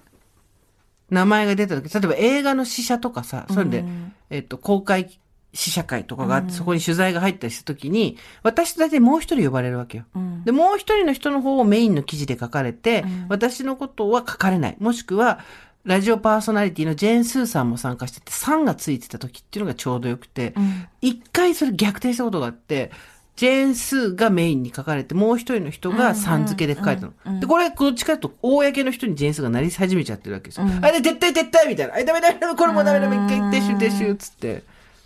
[1.10, 3.84] 名前が出た時、例えば映画の試写とかさ、それで、
[4.30, 5.18] えっと、公開
[5.54, 10.04] 試写会とかがあって、そこに取材が入ったりした時に、私と大体もう一人呼ばれるわけよ。
[10.44, 14.76] で、もう一人の人の方をメインの記事で書かれて、私のことは書かれない。
[14.78, 15.40] もしくは、
[15.84, 20.54] ラジオパーソナリティのジェーン・スーさんも参加してて、3がついてた時っていうのがちょうどよくて、
[21.02, 22.90] 一、回それ逆転したことがあって、
[23.36, 27.40] ジェーン・スーがメインに書かれて、もう一人の人がさん付けで書かれたの。
[27.40, 30.66] で、これ、どっちかというと、公の人にジェーン・スーがなり始めちゃってるわけですよ。
[30.80, 31.94] あれ、絶対絶対みたいな。
[31.94, 34.62] あれ、ダメダメダメ、これもダメダメ、一回撤収撤収、つって。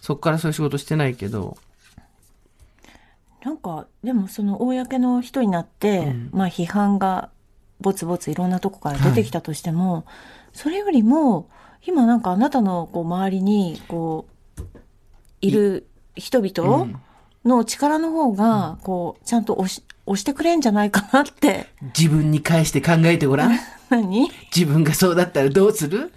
[0.08, 1.58] そっからそういう仕事してないけど。
[3.44, 7.28] なんか、でもその公の人になって、まあ批判が
[7.78, 10.06] ぼつぼついろんなとこから出てきたとしても、
[10.54, 11.50] それよりも、
[11.86, 14.26] 今なんかあなたのこう周りに、こ
[14.58, 14.62] う、
[15.42, 16.88] いる人々
[17.44, 21.66] の力の方が、こう、ちゃんと押し、押してくれんじゃないかなって。
[21.94, 23.58] 自分に返して考えてごらん。
[23.90, 24.30] 何？
[24.56, 26.14] 自分がそうだったらどうする？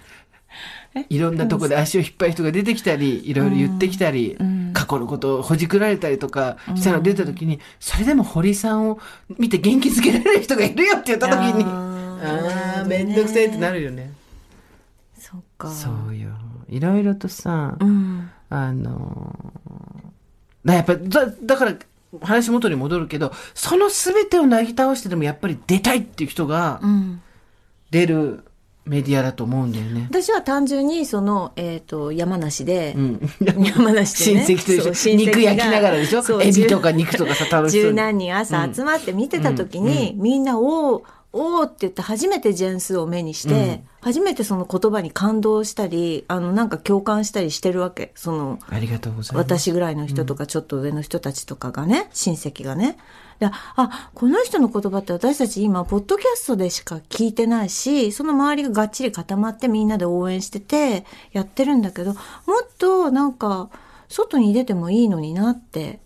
[1.10, 4.38] いろんなとこで足を引っ張る人が出てきたり、いろいろ言ってきたり、
[4.74, 9.00] 過去のことをほじくられたりとかしたの出た時に、それでも堀さんを
[9.38, 14.12] 見て元気づけられる人がいるよって言った時に、ああー、めんどくさいってなるよね。
[15.18, 15.70] そっか。
[15.70, 16.30] そうよ。
[16.68, 18.30] いろいろとさ、うん。
[18.50, 20.02] あのー
[20.64, 21.74] だやっぱだ、だから、
[22.22, 27.22] 話元に戻るけど、その全てをなぎ倒してでもやっぱり出たいっていう人がうん。
[27.90, 28.46] 出る
[28.86, 30.08] メディアだと思うんだよね。
[30.10, 33.30] 私は単純にその、えっ、と、山梨で、うん。
[33.63, 36.41] 山梨で、ね、親戚と一緒肉焼きながらでしょ？
[36.41, 37.89] エビとか肉とかさ、楽しそうに。
[37.89, 48.12] 十何人朝集まって見てた時に、みんな、おー、おーって言って初めてジェンスを目にして、初めてその言葉に感動したり、あの、なんか共感したりしてるわけ。
[48.15, 49.60] その、ありがとうございます。
[49.60, 52.98] 私ぐらいの人とか、ちょっと上の人たちとかがね、親戚がね。
[53.39, 62.22] であ、この人の言葉って私たち今、ポッドキャストでしか聞いてないし、その周りががっちり固まってみんなで応援してて、やってるんだけど、もっ
[62.78, 63.70] となんか、
[64.10, 66.01] 外に出てもいいのになって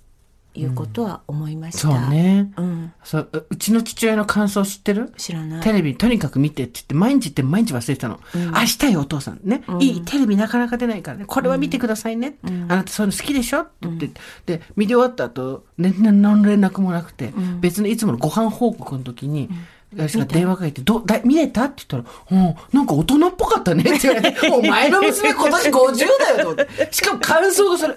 [0.56, 1.80] いうことは思いました。
[1.80, 1.92] そう。
[2.10, 2.52] ね。
[2.58, 2.94] うん。
[3.04, 5.14] そうううちの父親の感想知ってる？
[5.18, 5.62] 知らない。
[5.62, 8.20] テレビとにかく見てって言って、毎日言って毎日忘れてたの。
[8.34, 9.40] 明日よ、お父さん。
[9.44, 9.64] ね。
[9.80, 11.26] いい、テレビなかなか出ないからね。
[11.26, 12.38] これは見てくださいね。
[12.44, 14.10] あなたそういうの好きでしょって言って、
[14.46, 19.50] で、見て終わった後、ね、ね、何の連絡もなくて、別のいつものご飯報告の時に、
[19.96, 21.66] 私が電話かけて、ど、だ、見れた？
[21.66, 26.88] って言ったら、うん、なんか大人っぽかったねって言われて、 お前の娘今年50だよと思って。
[26.92, 27.94] しかも感想がそれ、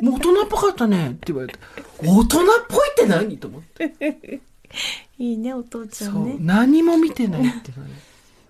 [0.00, 1.58] もう大人っぽかったねって言われて、
[1.98, 3.38] 大人っぽいって何？
[3.38, 4.40] と思って。
[5.18, 6.36] いいね、お父ちゃそう、んね。
[6.40, 7.94] 何も見てないっていうのはね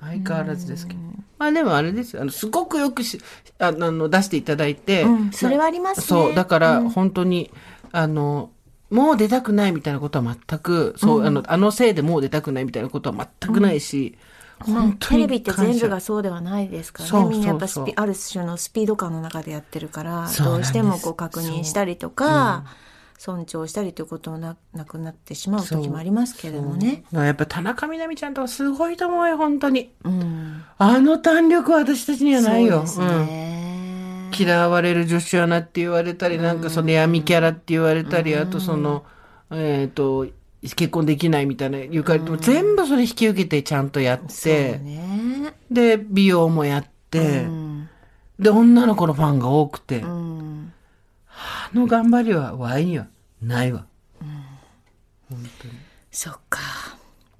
[0.01, 1.01] 相変わらずですけど。
[1.39, 2.23] まあでもあれですよ。
[2.23, 3.21] あの、すごくよくし、
[3.59, 5.03] ああの、出していただいて。
[5.03, 7.51] うんそれはありますねそう、だから、本当に、
[7.93, 8.51] あの、
[8.91, 14.19] もう出たくないみたいなことは全く、そう、あの、あのせいでもう出たくないみたいなことは全くないし、
[14.67, 17.29] まあ本当にテレビって全部がそうではないですからね。
[17.31, 22.65] みんなやっぱスピある種のスピード感の中でやってるから、どそうしてもこう確認したりとか、
[23.17, 27.05] 尊重したりということもななくなってしまう時もありますけれどもね。
[27.13, 29.93] やっぱ田中みな実ちゃんとかすごいと思うよ、本当に。
[30.05, 30.63] うん。
[30.79, 32.87] あの弾力は私たちにはないよ。
[32.87, 33.50] そうですね。
[34.33, 39.05] 嫌われる女子アナって言われたり、なんかその闇キャラって言われたり、あとその、
[39.51, 40.27] えっ、と、
[40.63, 45.55] 結婚できないみたいなゆかりとも全部それ引き受けてちゃんとやって、ね。
[45.71, 47.89] で、美容もやって、うん。
[48.39, 50.73] で、女の子のファンが多くて、うん。
[51.29, 53.07] あの頑張りは、ワイには
[53.43, 53.87] ないわ。
[56.11, 56.61] そっか。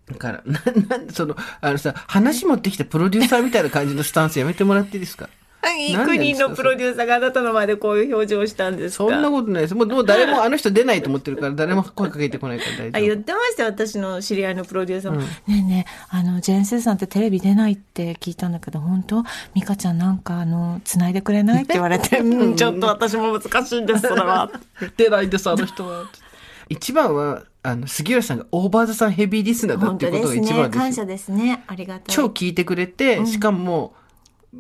[0.09, 5.29] だから、な、なんその、あのさ、話持ってきたプロデューサーみたいな感じのスタンスやめてもらっていいですか？
[5.77, 6.57] い何年ですかの？
[6.57, 9.05] プロデューサーがあなたの前でこういう表情をしたんですか？
[9.05, 9.75] そんなことないです。
[9.75, 13.01] もう、もう誰もあの人出ないと思ってるから、誰も声かけてこないから大あ丈夫。
[13.09, 19.23] 言ってましたよ私の知り合いのプロデューサーも、ねえねえあのジェーン・スーさんってテレビ出ないって聞いたんだけど本当
[19.55, 22.57] 美香ちゃんなんかあの繋いでくれないって言われて うん。
[22.57, 24.51] ちょっと私も難しいんですそれは。
[24.97, 26.05] 出ないです、あの人は。
[26.69, 31.65] 一番は、あの、杉浦さんがオーバーザさんヘビーリスナーだっていうことが本当です一番ですよね感謝ですね。
[31.67, 32.03] ありがたい。
[32.07, 33.93] 超聞いてくれて、しかも、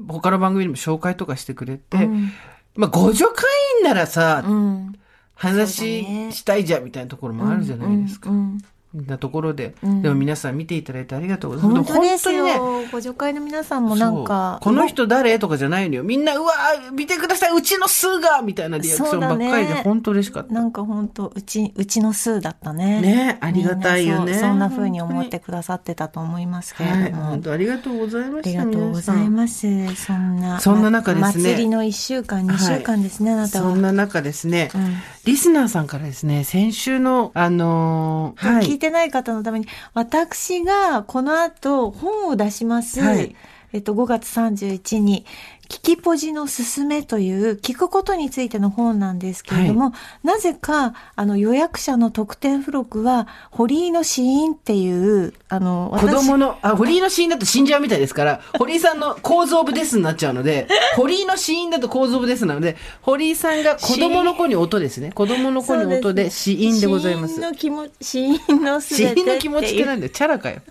[0.08, 2.32] 他の番組にも紹介とかしてくれて、うん。
[2.74, 3.44] まあ、互助会
[3.78, 4.94] 員ならさ、うん。
[5.34, 6.32] 話ね。
[6.32, 8.30] したいじゃんみたいなところもあるじゃないですか。
[8.30, 8.58] うんうん
[8.94, 11.92] なところで、うんでも皆さん見ていただいてありがとうございます。
[11.92, 12.44] 本当ですよ。
[12.44, 14.58] ね、ご助会の皆さんもなんか。
[14.62, 15.38] この人誰？
[15.38, 16.02] とかじゃないのよ。
[16.02, 20.52] みんな、うわー見てください、うちのスーがみたいなリアクションばっかりで、ね本当嬉しかった。
[20.52, 23.00] なんか本当うち、うちの数だったね。
[23.00, 27.24] ねありがたいよねみんなそうそんな風に思ってくださってたと思いますけれはい、ども。
[27.26, 28.50] 本当ありがとうございまあした。
[28.50, 29.94] りがとうございます。
[29.94, 30.60] そんな。
[30.60, 33.70] そんな中ですね祭りの1週間、2週間ですね、あなたは。
[33.70, 38.79] そんな中ですね、うんリスナーさんからですね、先週の、あのーはい。
[38.80, 43.00] てない方のために、私がこの後本を出します。
[43.00, 43.36] はい
[43.72, 45.24] えっと、5月31日に、
[45.70, 49.92] 聞きポジのすすめという聞くことについての本なんですけれども、
[50.24, 65.12] なぜか、あの予約者の特典付録は、堀井の死因っていう、あの、子供の、あ、堀井の死因だと死んじゃうみたいですから、 堀井さんの構造オブデスになっちゃうので、堀井の死因だと構造オブデスなので、堀井さんが子供の子に音ですね。
[65.12, 67.42] 子供の子に音で死因でございます死因。
[67.42, 70.12] の気持ち、死因のす死べて因の気持ちってなんだよ。
[70.12, 70.62] チャラかよ。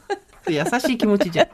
[0.49, 1.47] 優しい気持ちじゃん。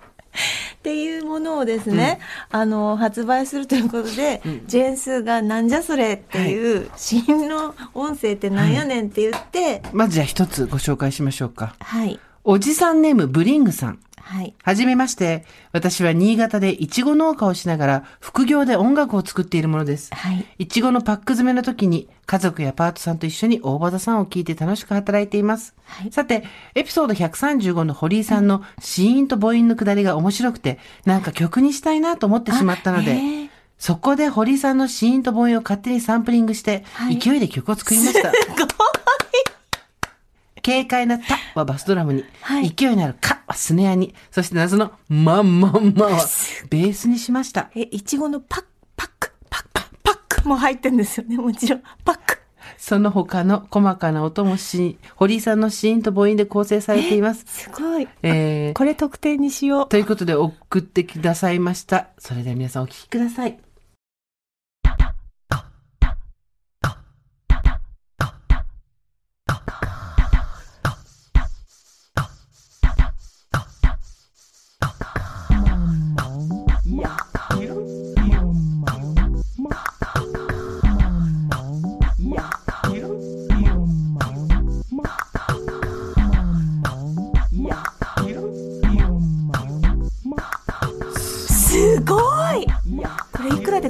[0.76, 2.20] っていうものをですね、
[2.52, 11.76] あの、発売するということで、ジェーンスーがなんじゃそれっていう、死因の音声ってなんやねんって言って、まずじゃあ一つご紹介しましょうか。
[11.80, 14.00] はい、おじさんネームブリングさん。
[14.26, 14.56] はい。
[14.64, 15.46] はじめまして。
[15.72, 20.14] 私は新潟でイチゴ農家をしながら副業で音楽を作っているものです。
[20.16, 20.46] はい。
[20.58, 25.76] いちごのパック詰めの時に家族やパートさんと一緒に大場田さんを聞いて楽しく働いています。
[25.86, 33.20] はいさて、エピソード135の堀井さんの死因と母音のくだりが面白くて、なんか曲にしたいなと思ってしまったので、
[33.78, 38.32] そこで堀井さんの死因と母音を勝手にサンプリングして、はい勢いで曲を作りました。
[40.66, 46.26] 軽快なタはバスドラムに、はい勢いのあるカはスネアに、そして謎のマンマンマンは
[46.70, 47.70] ベースにしました。
[47.76, 51.84] え、いちごのパック、パック、パック、パックも入ってんですよね、もちろん。
[52.04, 52.40] パック。
[52.78, 57.46] その他の細かな音もし、堀井さんのシーンと母音で構成されています。
[57.48, 58.08] すごい。
[58.24, 59.90] えーこれ特典にしよう。
[59.90, 62.10] ということで送ってくださいました。
[62.18, 63.65] それでは皆さんお聞きください。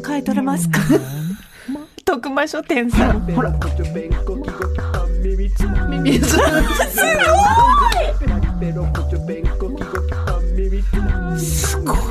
[0.06, 0.80] 買い取れますか？
[2.06, 3.22] 徳間書店さん。
[3.34, 3.52] ほら、
[5.20, 5.66] 耳す
[11.80, 12.06] ごい。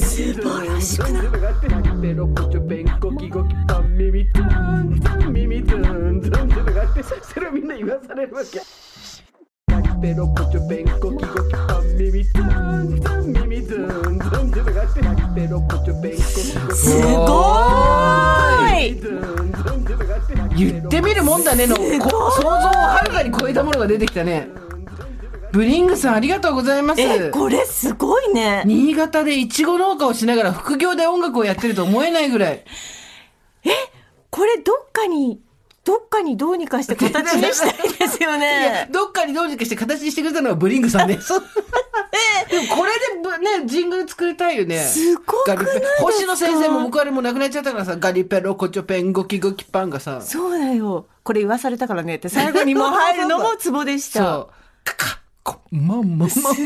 [0.00, 1.20] 素晴らしくない。
[7.22, 8.60] それをみんな言わされるわけ。
[16.74, 17.54] すご
[18.78, 19.00] い。
[20.56, 21.76] 言ってみるもんだねの。
[21.76, 21.82] こ
[22.30, 24.48] 想像をはるかに超えたものが出てきたね。
[25.52, 27.00] ブリングさんありがとうございます。
[27.00, 28.62] え、これすごいね。
[28.66, 32.64] 新潟でいちご農家をしながら副業で音楽をやってると思えないぐらい。
[34.30, 35.40] これどっかに、
[35.84, 38.88] どっかにどうにかして形にしたいですよね。
[38.92, 41.32] どっかにどうにかして形にしてくれたのはブリングさん です
[42.50, 44.78] でもこれでぶねジングル作りたいよね。
[44.78, 46.02] すごくないガリペですか？
[46.02, 50.20] 星野先生も報われもなくなっちゃったからさガリペロコチョペンゴキゴキパンがさ。
[50.20, 51.06] そうだよ。
[51.22, 52.16] これ言わされたからね。
[52.16, 54.18] って最後にもう入るのもツボでした。
[54.20, 54.48] そう。
[54.84, 56.56] カカコマンマンすごい。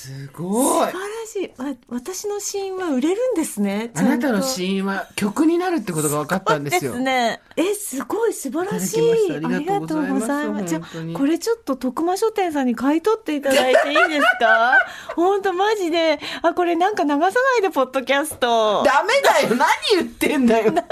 [0.00, 1.62] すごい素晴らしい。
[1.62, 3.90] わ私のシーンは売れるんですね。
[3.94, 6.92] あなたのーン死因は曲になるってことが分かったんですよ。
[6.92, 7.40] ですね。
[7.56, 10.80] え、すごい素晴らしいありがとうございますじゃ
[11.14, 14.78] これちょっと徳間書店さんに買い取っていただいていいですか？
[15.16, 16.18] 本当マジで。
[16.42, 18.82] あ、これなんか流さないで、ポッドキャスト。
[18.84, 20.82] ダメだよ何言ってんだよね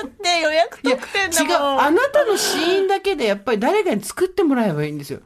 [0.42, 1.50] 予約いや特典だ違う。
[1.80, 5.20] あなたの死因だけでやっぱり誰かに作ってもらえばいいんですよ。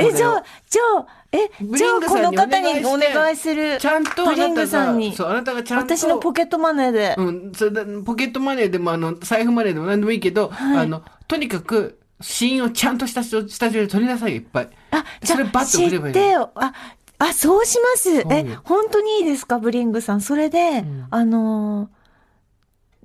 [0.00, 3.78] え、をじゃあ、じゃあ、え、ブじゃあこの方におお願いする。
[3.78, 5.14] ちゃんとブリングさんに。
[5.14, 7.14] そうあなたがちゃんと私のポケットマネーで。
[7.18, 14.68] うん、それでポケットマネーでもあの財布マネーでも何でもいいけど、はいあのとにかく死因をちゃんとしたスタジオで取りなさいよいっぱい。
[14.90, 16.50] あ、じゃそれバあ、知ッと送ればいいってよ。
[16.54, 16.72] あ、
[17.18, 18.20] あ、そうします。
[18.30, 20.20] え、本当にいいですか、ブリングさん。
[20.20, 21.97] それで、んあのー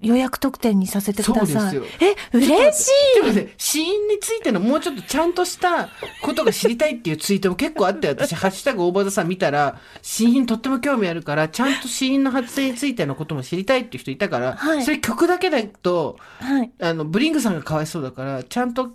[0.04, 1.74] 予約特典にさせてください。
[1.74, 1.88] そうで
[2.34, 5.90] え、嬉しい死因についてのもうちょっとちゃんとした
[6.22, 16.72] ことが知りたいっていうツイートも結構あって、私、ハッシュタグ大場田さん見たら、死因とっても興味あるから、ちゃんと死因の発生についてのことも知りたいっていう人いたから、はいそれ曲だけだと、はい。
[16.80, 18.92] あの、ブリングさんがかわいそうだから、ちゃんと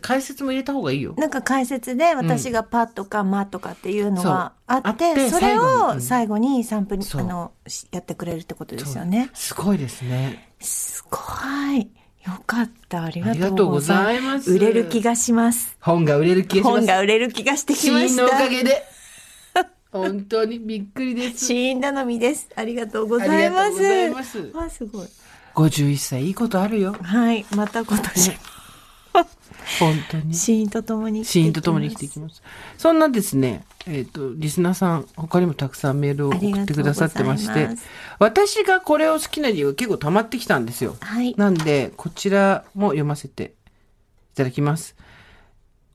[0.00, 1.14] 解説も入れた方がいいよ。
[1.16, 9.30] なんか解説で私がパとかマとかっていうのがあそうって、あってそれを最最後にサンプルに、そうあの、しやってくれるってことですよね。
[9.34, 10.52] すごいですね。
[10.58, 11.18] すご
[11.76, 11.88] い。
[12.26, 13.04] よかった。
[13.04, 14.40] ありがとうござざいま。
[14.40, 15.76] すす売れる気がします。
[15.80, 16.76] 本が売れる気がします。
[16.78, 18.22] 本が売れる気がしてきました。
[18.22, 18.82] のおかげで。
[19.92, 21.46] 本当にびっくりです。
[21.46, 22.48] 死因頼みです。
[22.56, 23.38] ありがとうございます。
[23.38, 25.06] ありがとうございますあ、すごい。
[25.54, 26.96] 51歳いいことあるよ。
[27.00, 27.46] はい。
[27.54, 28.32] また今年、
[29.78, 30.34] 本当に。
[30.34, 32.42] 死因とともにシーンとともに生きていきます。
[32.76, 37.68] そんなですね、えっ、と、リスナーさん、他にもたくさんメールを送ってくださってまして
[38.18, 40.96] 私がこれを好きな理由結構溜まってきたんですよ。
[41.00, 41.34] はい。
[41.36, 43.54] なんで、こちらも読ませて
[44.32, 44.96] いただきます。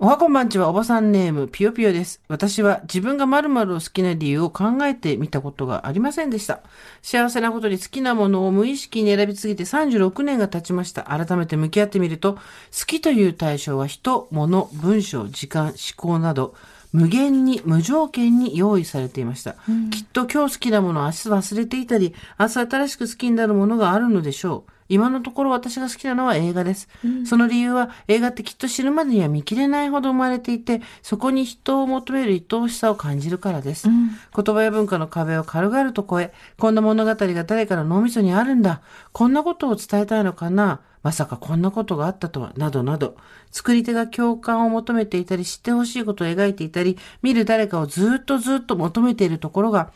[0.03, 2.19] おはこんばんちはおばさんネーム、ぴよぴよです。
[2.27, 6.59] 私は自分が〇〇を好きな理由を考えてみたことがありませんでした。
[7.01, 11.03] 幸せなことに好きなものを無意識に選び続けて36年が経ちました。
[11.03, 12.41] 改めて向き合ってみると、好
[12.85, 16.53] きという対象は人、物、文章、時間、思考など、
[16.91, 19.55] 無限に無条件に用意されていました。
[19.89, 24.72] きっと今日好きなものを明日忘れていたり、明日新しく好きになるものがあるのでしょう。
[24.89, 26.89] 今のところ私が好きなのは映画です。
[27.25, 33.87] その理由は映画ってきっと死ぬまでには見切れないほど生まれていて、そこに人を求める愛おしさを感じるからです。
[33.89, 38.81] 言葉や文化の壁を軽々と越え、こんな物語が誰かの脳みそにあるんだ。
[39.11, 40.81] こんなことを伝えたいのかな。
[41.03, 43.17] まさかこんなことがあったとは、などなど。
[43.51, 49.91] 作り手が共感を求めていたり、知ってほしいことを描いていたり、見る誰かをずっとずっと求めているところが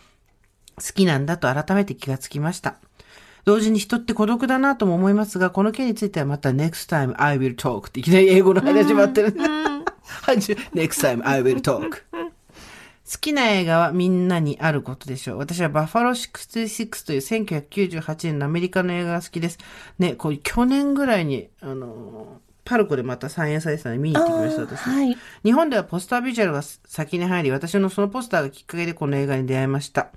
[0.76, 2.78] 好きなんだと改めて気がつきました。
[3.48, 9.34] 同時に人って孤独だなとも思いますが、この件についてはまた next time I will talk っていきなり英語の話始まってる。
[10.76, 12.04] next time I will talk。
[12.12, 15.38] 好きな映画はみんなにあることでしょう。
[15.38, 19.60] 私はバッファロー66という1998年のアメリカの映画が好きです。
[19.98, 24.82] ね、こう去年ぐらいに、あの、パルコでまた再演されてたので見に行ってきました、私。
[24.82, 25.18] はい。
[25.46, 30.10] 日本ではポスタービジュアルが先に入り、私のそのポスターがきっかけでこの映画に出会いました。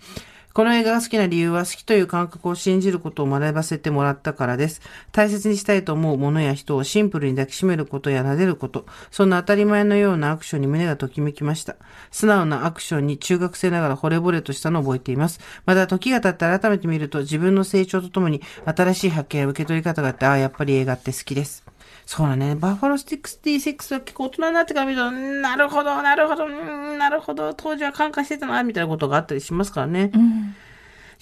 [0.52, 4.80] この映画が好きな理由は好きという感覚を信じることを学ばせてもらったからです。
[5.12, 11.76] 大切にしたいと思うものや人をシンプルに抱きしめることや撫でること、そんな当たり前のようなアクションに胸がときめきました。
[12.10, 15.38] 素直なアクションに中学生ながら惚れ惚れとしたのを覚えています。
[15.66, 21.64] また時が経って改めて見ると自分の成長とともに新しい発見や受け取り方があって、ああ、やっぱり映画って好きです。
[22.10, 22.56] そうだね。
[22.56, 30.10] バッファロー66は結構大人になってから見ると、んなるほど、なるほど、うんなるほど、当時は感化してたな、みたいなことがあったりしますからね。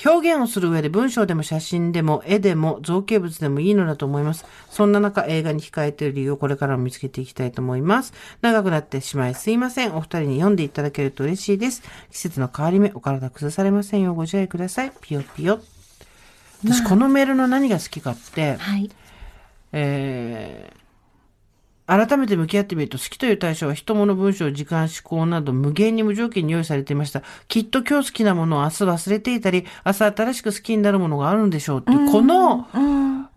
[0.03, 4.47] 表現をする上で文章でも写真でも絵でも造形物でもいいのだと思います。
[4.71, 8.15] そんな中映画に控えている理由をこれからも見つけていきたいと思います。
[8.41, 9.95] 長くなってしまいすいません。
[9.95, 11.83] お二人に読んでいただけると嬉しいです。
[12.11, 14.93] 季節の変わり目、お体崩されませんようご自愛ください。
[15.03, 15.61] ピヨピヨ。
[16.65, 18.91] 私このメールの何が好きかって、はい。
[19.73, 20.89] えー
[21.89, 27.23] 改めて向き合ってみると、好きという対象は人物文章、時間、思考など無限に無条件に用意されていました。
[27.49, 32.69] きっと今日好きなものを明日忘れていたり、明日新しく好きになるものがあるんでしょうっていう、この、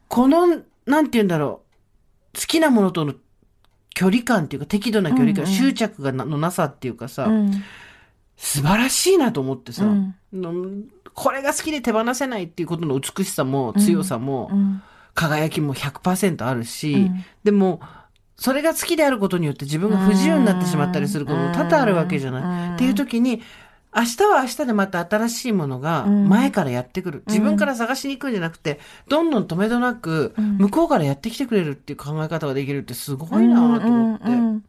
[0.09, 0.47] この、
[0.85, 1.61] なんて言うんだろ
[2.35, 3.13] う、好きなものとの
[3.93, 7.63] 距離感っていうか、適度な距離感、執着がなのなさっていうかさ、うん。
[8.35, 9.85] 素晴らしいなと思ってさ、
[11.13, 14.81] これが好きで手放せないっていうことの美しさも強さも、うん。
[15.13, 17.25] 輝きも100%あるし、うん。
[17.43, 17.81] でも、
[18.37, 22.69] それが好きであることによって自分が不自由になってしまったりすることも多々あるわけじゃない。
[22.69, 22.75] うん。
[22.75, 23.41] っていう時に、
[23.93, 27.23] 明日は明日でまた新しいものが前からやってくる。
[27.27, 34.63] 自分から探しに行くんじゃなくて、どんどん止めどなく、向こうからやってきてくれるっていう考え方ができるってすごいなと思って、うんうん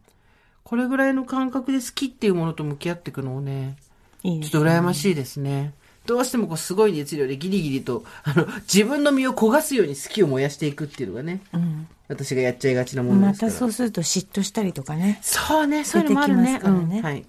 [0.63, 3.75] これぐらいの感覚で好きっていうものと向き合っていくのをね、
[4.23, 5.73] いいですちょっと羨ましいですね。
[6.05, 13.51] どうしてもこうすごい熱量でギリギリと、あの、自分の身を焦がすように好きを燃やしていくっていうのがね、うん私がやっちゃいがちなものまですから。
[13.51, 15.19] たそうすると嫉妬したりとかね。
[15.21, 16.53] そうね、そういうのもあるね。
[16.53, 17.25] 出てきますからねうんはい。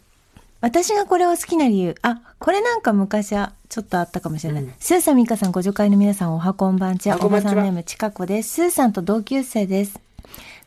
[0.60, 1.94] 私がこれを好きな理由。
[2.02, 4.66] あ、これなんか昔はちょっとあったかもしれない。
[4.80, 7.18] スーさん、ミカさん、ご助会の皆さん、おはこんばんちは。
[7.24, 8.54] おばさんネーム、ちかこです。
[8.54, 10.00] スーさんと同級生です。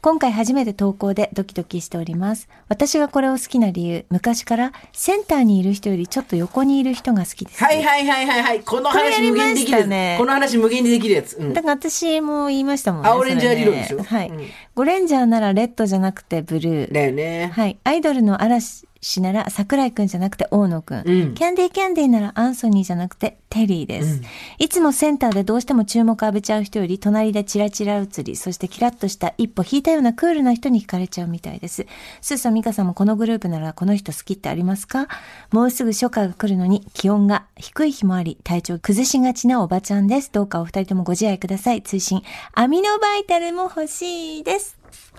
[0.07, 2.47] 今回初めて投稿でドキドキしております。
[2.69, 7.61] 私がこれを好きな理由、昔からセンターにいる人よりちょっと横にいる人が好きです。
[7.61, 8.61] はいはいはいはいはい。
[8.61, 9.81] この話無限にできるやつ。
[9.81, 11.35] たねこの話無限にできるやつ。
[11.35, 13.09] うんだから私も言いましたもんね。
[13.09, 14.01] 青レンジャー理論でしょ？
[14.01, 14.47] はい、うん
[14.77, 16.93] ゴレンジャーならレッドじゃなくてブルー。
[16.93, 17.51] だよね。
[17.51, 17.79] はい。
[17.83, 20.97] アイドルの嵐氏なら桜井くんじゃなくて大野くん。
[20.99, 24.21] うんキャンディーキャンディーならアンソニーじゃなくてテリーです。
[24.59, 31.87] いつもセンターでどうしても注目浴びちゃう人より隣でチラチラ映り、そしてキラッとした一歩引いたようなクールな人に惹かれちゃうみたいです。
[32.21, 35.07] スーさん、ミカさんもこのグループならこの人好きってありますか？
[35.51, 40.31] もうすぐ初夏が来るのに気温が低い日もあり、体調崩しがちなおばちゃんです。
[40.31, 41.81] どうかお二人ともご自愛ください。
[41.81, 42.21] 通信、
[42.53, 44.66] アミノバイタルも欲しいです。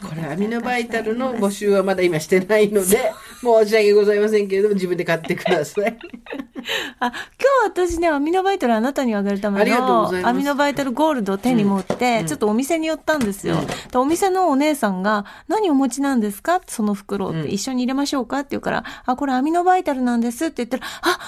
[0.01, 5.99] これアミノバイタルの募集はまだ今してないので、申し訳ございませんけれども、自分で買ってください。
[7.01, 7.15] あ、今
[7.75, 13.57] 日私ね、アミノバイタルあなたにあげるためのアミノバイタルゴールドを手に持って、ちょっとお店に寄ったんですよ。
[13.91, 16.61] でお店のお姉さんが、何お持ちなんですか？
[16.69, 18.41] その袋って、一緒に入れましょうか？
[18.41, 21.19] って言うから、あ、これアミノバイタルなんですって言ったら、あ、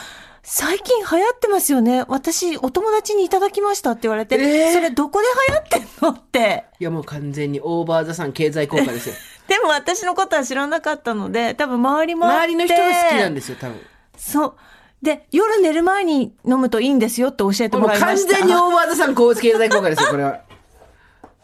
[0.43, 2.05] 最近流行ってますよね。
[2.09, 4.72] 私、お友達にいただきましたって言われて、えー？
[4.72, 6.64] それどこで流行ってんのって。
[6.78, 9.14] いやもう完全にオーバーザさん経済効果ですよ。
[9.49, 12.26] でも私のことは知らなかったので、多分周りも。
[12.26, 13.80] 周りの人が好きなんですよ、多分。
[14.16, 14.55] そう。
[15.03, 18.34] で、夜寝る前に飲むといいんですよって教えてもう完もらいました。
[18.36, 20.41] 全にオーバーザさん経済効果ですよ、これは。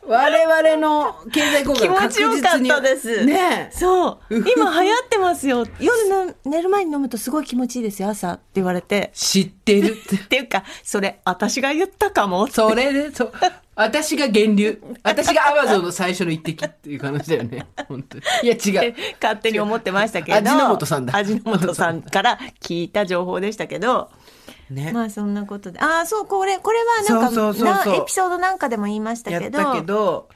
[0.08, 2.70] 我々の経済効果気が確持ちよか実に。
[2.70, 3.24] ったです。
[3.24, 3.76] ねえ。
[3.76, 4.34] そう。
[4.56, 5.66] 今流行ってますよ。
[5.80, 9.10] 夜の寝る前に飲むとすごい気持ちいいですよ、朝って言われて。
[9.14, 10.16] 知ってるって。
[10.16, 12.46] っていうか、それ、私が言ったかも。
[12.46, 13.32] それで、そう。
[13.74, 14.82] 私が源流。
[15.02, 17.66] 私がアマゾンの最初の一滴っていう感じだよね。
[17.88, 18.24] 本当に。
[18.42, 18.94] いや、違う。
[19.20, 20.38] 勝手に思ってましたけど。
[20.38, 24.08] 味の素さんだ味の素さんから聞いた情報でしたけど。
[24.70, 24.92] ね。
[24.92, 25.80] まあそんなことで。
[25.80, 29.58] ああ、そう、これ、これはなんか、そうエピソードなんかでも言いましたけど。
[29.58, 30.28] やったけど、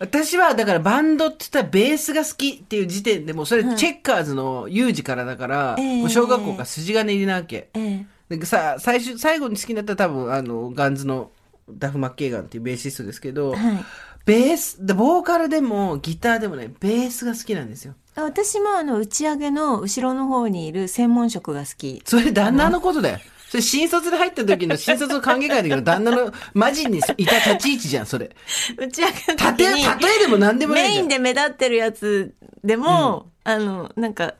[0.00, 7.68] 私はだからバンドって言ったらベースが好きっていう時点でもうそれチェッカーズのユージからだから、う小学校から筋金入りなわけ。
[7.74, 8.36] ええ。
[8.36, 11.30] でさ、最終、最後に好きになったら多分あの、ガンズの
[11.68, 13.84] ダフ・マッケイガンっていうベーシストですけど、はい。
[14.24, 17.94] ベース、でボーカルでもギターでもね、ベースが好きなんですよ。
[18.16, 22.02] 私もあの、打ち上げの後ろの方にいる専門職が好き。
[22.06, 23.18] それ旦那のことだよ。
[23.50, 28.30] それ新卒で入った時の新卒の歓迎会の時の旦那の マジにいた立ち位置じゃん、それ。
[28.78, 29.82] 打ち上げのたて、時に。
[30.06, 30.88] 例えでも何でもない。
[30.88, 32.32] メインで目立ってるやつ
[32.62, 34.34] でも、あの、なんか、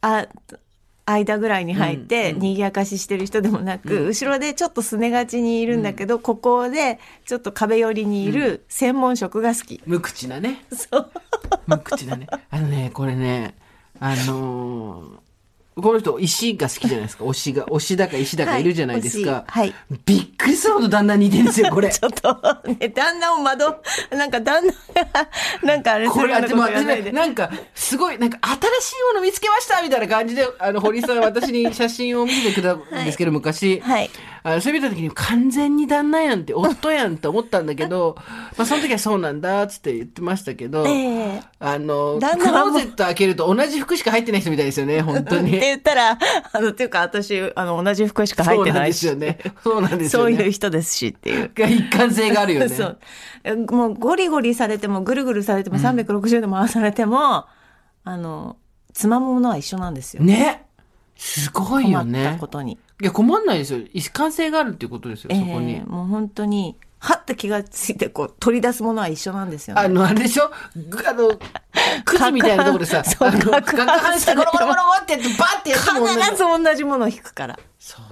[0.00, 0.26] あ、
[1.04, 9.82] 間ぐらいに入って、賑やかししてる人でもなく、後ろでちょっとすねがちにいるんだけど、ここでちょっと壁寄りにいる専門職が好き。
[9.84, 10.64] 無口なね。
[10.72, 11.10] そう。
[11.66, 12.26] 無口だね。
[12.48, 13.54] あのね、これね、
[14.00, 15.24] あのー
[15.76, 17.24] この人、石が好きじゃないですか。
[17.26, 19.44] 推しが、推しだか石だかいるじゃないですか。
[19.46, 19.74] はいはい
[20.06, 21.90] びっくりするほど旦那に似てるんですよ、これ。
[21.90, 22.32] ちょっと、
[22.68, 23.76] ね、旦那を窓、
[24.10, 24.62] なんか旦
[24.94, 25.28] 那が、
[25.62, 27.12] なんかあれすこれ、るようなでも、こと言わないで。
[27.12, 33.80] なんか、すごい、なんか、新しいもの見つけましたみたいな感じで、あの、堀さん、私に写真を見せてくれたんですけど、昔。
[33.80, 34.10] はい
[34.46, 38.14] あの、それ見た時に、完全に旦那やんって、夫やんって思ったんだけど、
[38.58, 45.52] まあ、その時はそうなんだ、つって言ってましたけど、ええあの、クローゼット開けると同じ服しか入ってない人みたいですよね、 本当ってに。
[45.52, 46.18] 言ったら、
[46.52, 49.08] あの、っていうか私、あの、同じ服しか入ってないし。
[49.08, 49.54] そうなんですよね。
[49.62, 50.44] そうなんですそうよね。
[50.44, 51.50] いう人ですしっていう。
[51.54, 52.68] が 一貫性があるよね。
[52.68, 52.98] そう。
[53.44, 57.46] えもうゴリゴリされても、ぐるぐるされても、360度回されても、
[58.04, 58.58] あの、
[58.92, 60.22] つまむものは一緒なんですよ。
[60.22, 60.66] ね。
[61.16, 62.46] すごいよ困ったねこ。
[62.46, 62.78] とに。
[63.02, 63.80] いや、困んないですよ。
[63.92, 65.80] 一貫性があるっていうことですよ、えそこにえ。
[65.84, 69.82] もう本当に、はって気がついて、こう、取り出すものは一緒なんですよね。
[69.82, 70.50] あの、あれでしょ？
[70.88, 71.28] ぐあの、
[72.04, 77.58] くじみたいなところでさ、 その、攪拌ガ半してゴロゴロゴロってやって、バッてやって必ず同じものを引くから。
[77.78, 78.04] そう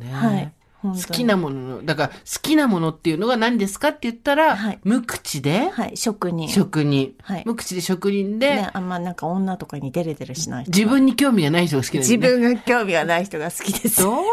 [0.00, 0.16] だよね。
[0.16, 0.52] はい
[0.82, 6.48] 好きなものの、だから、好きなものっていうのが何ですかって言ったら、はい無口で、はい、職人。
[6.48, 10.70] 職人、はい無口で職人で、ね、あんまなんか女とかにデレデレしない人。
[10.70, 12.38] 自分に興味がない人が好きです自ね。
[12.38, 14.02] 分が興味がない人が好きです。
[14.02, 14.24] どう？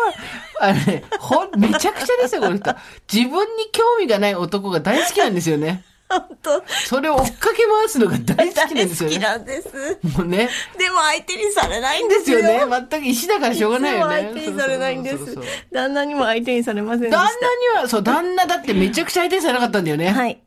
[0.62, 2.74] あれ、ほん、めちゃくちゃですよ、この人。
[3.12, 5.84] 自分に興味がない男が大好きなんですよね。
[6.10, 9.20] 本当それを追っかけ回すのが大好きなんですよね。
[9.20, 10.00] 大好きなんです。
[10.18, 10.50] もうね。
[10.78, 12.20] でも相手にされないんでよ。
[12.20, 12.88] ですすよね。
[12.90, 14.16] 全く石だからしょうがないよね。
[14.32, 15.38] 相手にされないんです。
[15.72, 17.18] 旦那にも相手にされませんでした。
[17.18, 20.10] 旦那には、そう、旦那だってめちゃくちゃ相手にされなかったんだよね。
[20.10, 20.42] はい。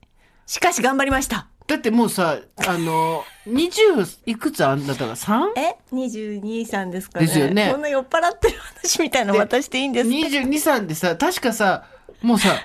[0.47, 1.47] しかし頑張りました。
[1.67, 5.51] だってもうさ、あの、20いくつあんだったか 3?
[5.57, 7.27] え ?22、3ですかね。
[7.27, 11.85] ですよねこんな酔っ払ってる話みたいなの渡していいんですか？22、3でさ、確かさ、
[12.23, 12.57] もうさ、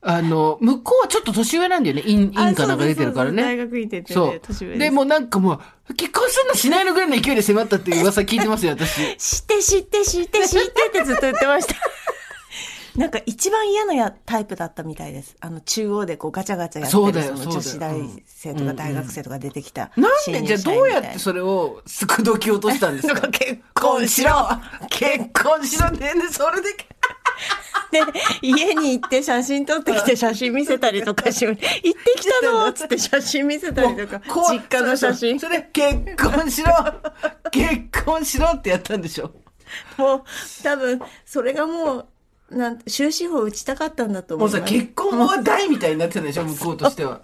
[0.00, 2.02] あの、向こうはちょっと年上なんだよね。
[2.06, 3.42] イン、インかなんか出てるからね。
[3.42, 9.16] 大学院っててそうね、年上でもうなんかもう、結婚するのしないのぐらいの勢いで迫ったっていう噂聞いてますよ、私。
[9.16, 11.74] 知って知って知って知ってってずっと言ってました。
[12.96, 15.36] なんか一番嫌なやタイプだったみたいです。
[15.40, 16.96] あの中央でこうガチャガチャやって
[17.30, 17.94] る女子大
[18.26, 19.92] 生とか大学生とか出てきた。
[19.96, 23.26] なん新で、じゃあどうやってそれをすくどき落としたんですか？
[23.30, 24.32] 結婚しろ
[24.90, 26.12] 結婚しろね。
[26.14, 26.70] で、それで、
[27.90, 28.00] で、
[28.42, 31.60] 家に行って写真撮ってきて写真見せたりとかし、 行って
[32.16, 34.20] きたのつって写真見せたりとか、
[34.50, 35.38] 実家の写真。
[35.38, 36.72] それ、結婚しろ
[37.50, 39.32] 結婚しろってやったんでしょ
[39.96, 40.24] もう、
[40.62, 42.06] 多分、それがも
[42.50, 44.48] う、なん終止符を打ちたかったんだと思う。
[44.48, 47.20] もうさ、結婚は大みたいになってたでしょ向こうとしては。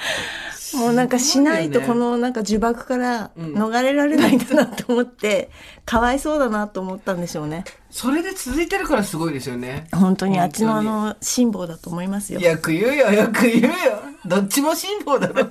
[0.74, 5.50] もうなんかしないとこのなんか呪縛から逃れられないんだなと思って、
[5.84, 7.64] かわいそうだなと思ったんでしょうね。
[7.90, 9.88] それで続いてるからすごいですよね。
[9.92, 12.40] 本当にあっちのあ本の、辛抱だと思いますよ。
[12.40, 13.70] よく言うよ、よく言うよ。
[14.24, 15.50] どっちも辛抱だろ。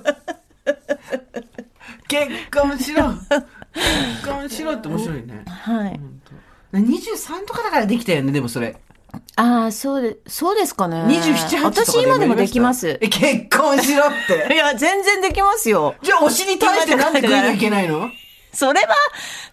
[2.08, 3.12] 結婚しろ。
[3.74, 5.44] 結婚しろって面白いね。
[5.46, 6.00] はい。
[6.72, 8.76] 23とかだからできたよね、でもそれ。
[9.36, 11.02] ああ、そうで、そうですかね。
[11.04, 12.98] 27、8とか私今でもできます。
[13.00, 14.48] え、結婚しろって。
[14.54, 15.94] いや、全然できますよ。
[16.02, 18.10] じゃあ推しに対してなんで食いいけないの？
[18.52, 18.88] それは、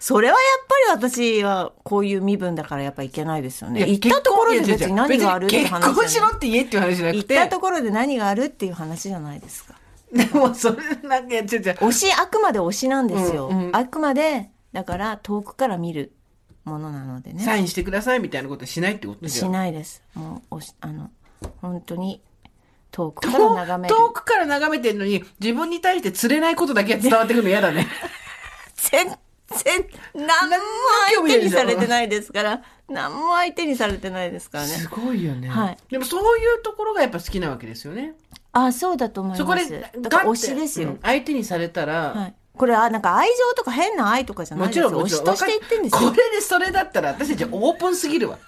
[0.00, 0.66] それはやっ
[0.98, 3.86] ぱり私はこういう身分だからやっぱいけないですよね。
[3.88, 7.34] 行ったところで別に何があるって話じゃない結婚しろって言えっていう話じゃなくて。
[7.36, 9.74] 行ったところで何があるっていう話じゃないですか。
[10.12, 10.76] でもそれ
[11.08, 11.62] なんかやっちゃう。
[11.62, 13.48] 推し、あくまで推しなんですよ。
[13.48, 16.12] うんうんあくまで、だから遠くから見る
[16.68, 17.42] ものなのでね。
[17.42, 19.52] サインしてくださいみたいなことしないってことじゃしん。
[19.52, 20.02] ないです。
[20.14, 21.10] もう、おし、あの、
[21.60, 22.20] 本当に
[22.90, 23.94] 遠くから眺める。
[23.94, 27.86] 遠くから眺めてるのに、自分に対して釣れないことだけは伝わってくるの嫌だね。
[28.76, 29.16] 全然、
[30.14, 30.56] 何も
[31.16, 34.70] 相手にされてないですから、何も相手にされてないですからね。
[34.70, 35.48] すごいよね。
[35.48, 38.14] はいでもそういうところがやっぱ好きなわけですよね。
[38.52, 39.38] あ、そうだと思います。
[39.40, 40.90] そこで、だから推しですよ。
[40.90, 42.34] うん相手にされたら、はい。
[42.58, 44.90] これはなんか愛情とか変な愛とかじゃないですよ。
[44.90, 45.10] もちろん、も推。
[45.10, 46.10] しとして言ってんですよ。
[46.10, 48.38] これでそれだったら私たちオープンすぎるわ。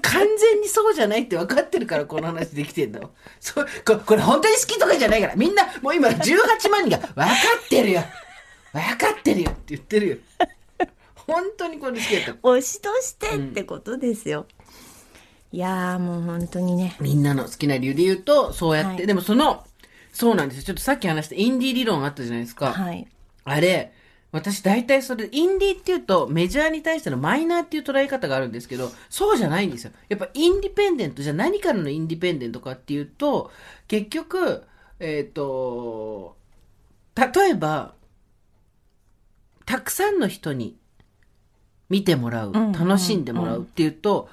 [0.00, 3.10] 完全にそうじゃないって分かってるからこの話できてんだわ。
[3.40, 5.34] そうここれ本当に好きとかじゃないから。
[5.34, 7.32] みんなもう今18万人が分か
[7.64, 8.02] ってるよ。
[8.72, 10.16] 分かってるよって言ってるよ。
[11.26, 12.48] 本当にこれ好きだった。
[12.48, 14.46] 推しとしてってことですよ。
[15.52, 16.96] いやーもう本当にね。
[17.00, 19.64] みんなの好きな理由で言うと、そうやって、はいでもその、
[20.16, 20.64] そうなんですよ。
[20.64, 22.72] ちょっとさっき話したインディー理論あったじゃないですか。
[22.72, 23.06] はい。
[23.44, 23.92] あれ、
[24.32, 29.92] 私大体それ、インディーっていうとメジャーに対してのマイナーっていう捉え方があるんですけど、そうじゃないんですよ。
[30.08, 33.50] やっぱインディペンデント、じゃあ何からのインディペンデントかっていうと、
[33.88, 34.62] 結局、
[35.00, 36.34] えっ、と、
[37.14, 37.92] 例えば、
[39.66, 40.78] たくさんの人に
[41.90, 44.30] 見てもらう、ん楽しんでもらうっていうと、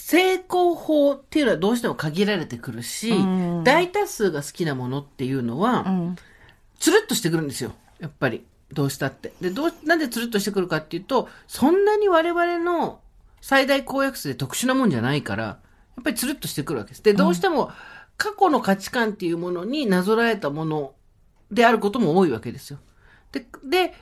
[0.00, 6.16] 成功法っていうのはどうしても限られてくるし、うん大多数が好きなものっていうのは、うん。
[6.78, 7.72] つるっとしてくるんですよ。
[8.00, 8.44] やっぱり。
[8.72, 9.32] どうしたって。
[9.40, 13.00] で、どう、なんでつるっとしてくるかっていうと、そんなに我々の
[13.40, 15.58] 最大公約数で特殊なもんじゃないから、や
[16.00, 17.02] っぱりつるっとしてくるわけです。
[17.02, 17.70] で、どうしても
[18.16, 20.94] 過去の価値観っていうものになぞらえたもの
[21.50, 22.78] であることも多いわけですよ。
[23.32, 23.94] で、で、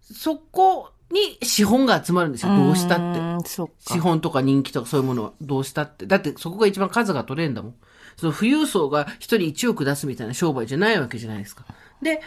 [0.00, 2.54] そこに資本が集まるんですよ。
[2.54, 3.60] どうしたって。
[3.78, 6.06] 資本とか人気とかそういうものはどうしたって。
[6.06, 7.74] だってそこが一番数が取れるんだもん。
[8.16, 11.64] その富裕層が一人一億出すみたいな商売じゃないわけじゃないですか。
[12.02, 12.20] で、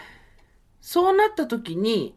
[0.79, 2.15] そうなった時に、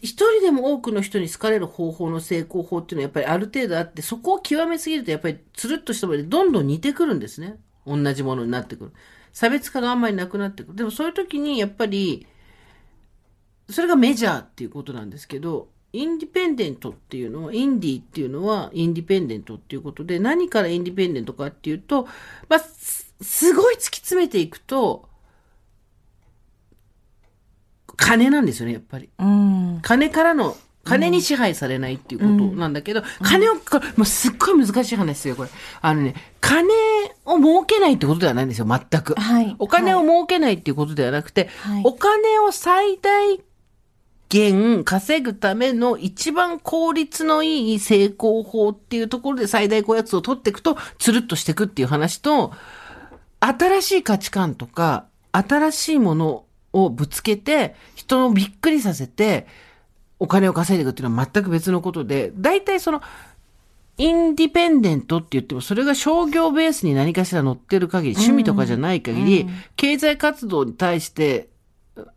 [0.00, 7.58] 一人でも多くの人に好かれる方法の成功法っていうのはやっぱりある程度あって、そこを極めすぎるとやっぱりつるっとしたものでどんどん似てくるんですね。
[7.86, 8.92] 同じものになってくる。
[9.32, 10.76] 差別化があんまりなくなってくる。
[10.76, 12.26] でもそういう時にやっぱり、
[13.70, 22.06] それがメジャーっていうことなんですけど、インディペンデントっていうのは、インディーっていうのはインディペンデントっていうことで、何からインディペンデントかっていうと、
[22.48, 25.08] まあ、すすごい突き詰めていくと、
[27.96, 29.08] 金なんですよね、やっぱり。
[29.18, 29.78] うん。
[29.82, 35.48] 金からの、金に支配されないっていうことなんだけど、金を、これもうすっごい難しい話ですよ、これ。
[35.80, 36.68] あのね、金
[37.24, 39.14] を儲けないってことではないんですよ、全く。
[39.14, 43.40] はいお金を儲けないっていうことではなくて、はいお金を最大
[44.28, 52.52] 限稼ぐための一番効率のいい成功法っていうところで最大公約数を取っていくと、つるっとしていくっていう話と、
[53.40, 59.46] 新しい価値観とか、新しいものをぶつけて、人をびっくりさせて、
[60.18, 63.02] お金を稼いでいくっていうのは全く別のことで、大体その、
[63.98, 69.46] インディペンデントって言っても、それが商業ベースに何かしら乗ってる限り、趣味とかじゃない限り、
[69.76, 71.48] 経済活動に対して、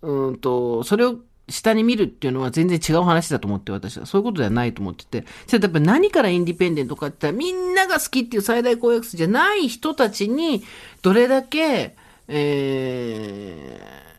[0.02, 1.20] うーんと、それを
[1.50, 4.06] 下に見るっていうのは全然違う話だと思って私は。
[4.06, 5.26] そういうことではないと思ってて。
[5.48, 10.64] それやっぱり何からインディペンデントかって言ったら、みんなが好きっていう最大公約数じゃない人たちに、
[11.02, 11.96] どれだけ、
[12.28, 14.10] えー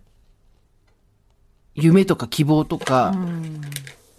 [1.74, 3.14] 夢とか希望とか、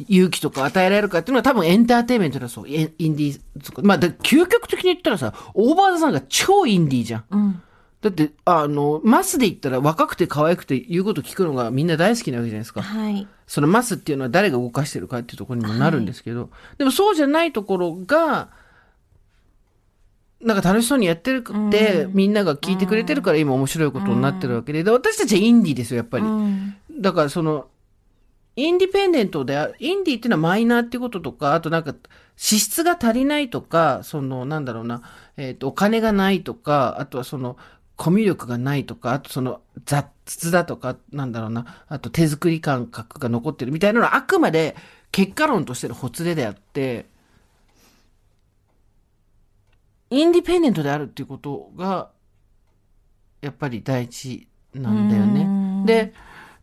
[0.07, 2.68] 勇気とか与えられるかっていうのは多分エンターテインメントだそう。
[2.68, 3.82] インディーとか。
[3.84, 7.26] まあ、だ究極的に言ったらさ、オーバーザさんが超インディーじゃん。
[7.30, 7.62] うん。
[8.01, 12.81] だって、あの、マスで言ったら若くて可愛くて言うこと聞くのがみんな大好きなわけじゃないですか。
[12.81, 13.27] はい。
[13.45, 16.49] そのマスっていうのは誰が動かしてるかっていうところにもなるんですけど、
[16.79, 18.49] でもそうじゃないところが、
[20.41, 26.25] なんか楽しそうにやってるって、みんなが聞いてくれてるから今面白いことになってるわけで、で私たちはインディーですよ、やっぱり。
[26.25, 26.75] うん。
[26.99, 27.67] だからその、
[28.55, 31.93] インディペンデントでインディっていうのはマイナーっていうこととか、あとなんか、
[32.35, 35.03] 支出が足りないとか、その、なんだろうな、
[35.37, 37.57] えっ、と、お金がないとか、あとはその、
[38.01, 44.75] コミュ力がないとか、あとその雑だとか、なんだろうな、あと手作り感覚が残ってるみたいなのはあくまで
[45.11, 47.05] 結果論としてのほつれであって、
[50.09, 52.09] インディペンデントであるっていうことが、
[53.39, 55.85] やっぱり大事なんだよね。
[55.85, 56.13] で、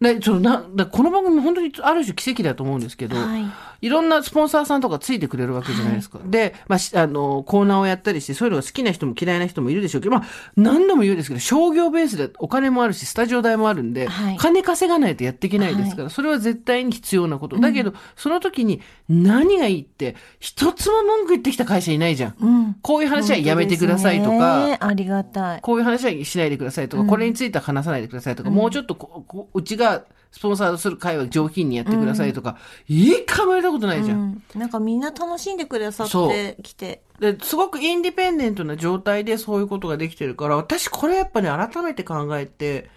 [0.00, 3.44] でそのなだこの番組本当にある種奇跡だと思うんですけど、はい
[3.80, 6.18] いろんなスポンサーさんとかついてくれるわけじゃないですか。
[6.24, 10.26] で、まあ、しあの、コーナーをやったりして、そういうのが好きな人も嫌いな人もいるでしょうけど、まあ、
[10.56, 17.58] 何度も言うんですけど、商業ベースでお金もあるし、スタジオ代もあるんで、はい金稼がないとやっていけないですから、それは絶対に必要なこと。
[17.58, 22.34] だけど、その時に何がいいって、一つも文句言ってきた会社いないじゃん。
[22.40, 22.74] うん。
[22.82, 25.60] こういう話はやめてくださいとか、ねありがたい。
[25.60, 29.87] こういう話はしないでくださいとか、これについては話さないでくださいとか、もうちょっとここうちが
[30.30, 34.18] スポンサーする会話上品にやってくださいとか、一回も言われたことないじゃん。
[34.18, 34.22] う
[34.56, 37.02] んなんかみんな楽しんでくださってきて。
[37.18, 42.90] ですごくインディペンデントな状態でそういうことができてるから、私これやっぱね、改めて考えて、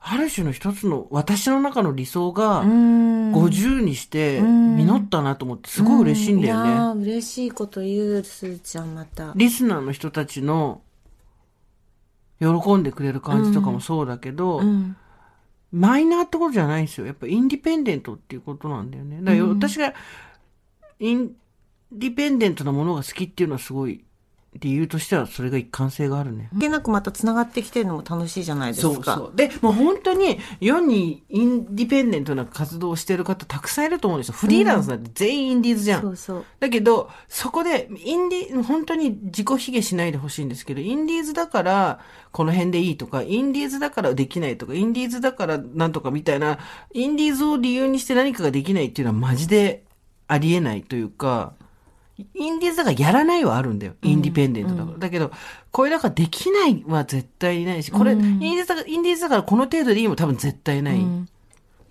[0.00, 3.32] ある種の一つの私の中の理想がうん。
[3.32, 6.70] 50にしてん実ったなと思ってすごい嬉しいんだよね。
[6.70, 9.32] いやー嬉しいこと言う、すーちゃんまた。
[9.36, 10.82] リスナーの人たちの
[12.40, 14.96] 喜んでくれる感じとかもそうだけど、うん。
[15.72, 17.06] マイナーってことじゃないんですよ。
[17.06, 19.20] やっぱインディペンデントっていうことなんだよね。
[19.22, 19.94] だから私が
[20.98, 21.32] イン
[21.90, 24.04] ディペンデントなものが好きっていうのはすごい
[24.60, 26.48] 理由としてはそれが一貫性があるね。
[26.52, 28.94] 関係なくまた繋がってきてるのも楽しいじゃないですか。
[28.94, 29.32] そうそう。
[29.34, 34.34] で、もう本当に世にインディペンデントな活動をしてる方たくさんいると思うんですよ。
[34.34, 36.02] フリーランスなんて全員インディーズじゃん。
[36.02, 36.44] そうそう。
[36.60, 42.00] だけど、そこで、インディ、本当に自己卑下しないでほしいんですけど、インディーズだから、
[42.30, 46.58] この辺でいいとか、インディーズだからできないとか、インディーズだからなんとかみたいな、
[46.92, 49.84] インディーズを理由にして何かができないっていうのはマジで
[50.28, 51.54] ありえないというか、
[52.18, 53.94] インディーズだからやらないはあるんだよ。
[54.02, 54.98] インディペンデントだから。
[54.98, 55.30] だけど、
[55.70, 61.04] これだからできないは絶対にないし、これ、インディーズだから、インディーズだからこの程度でいいも多分絶対ない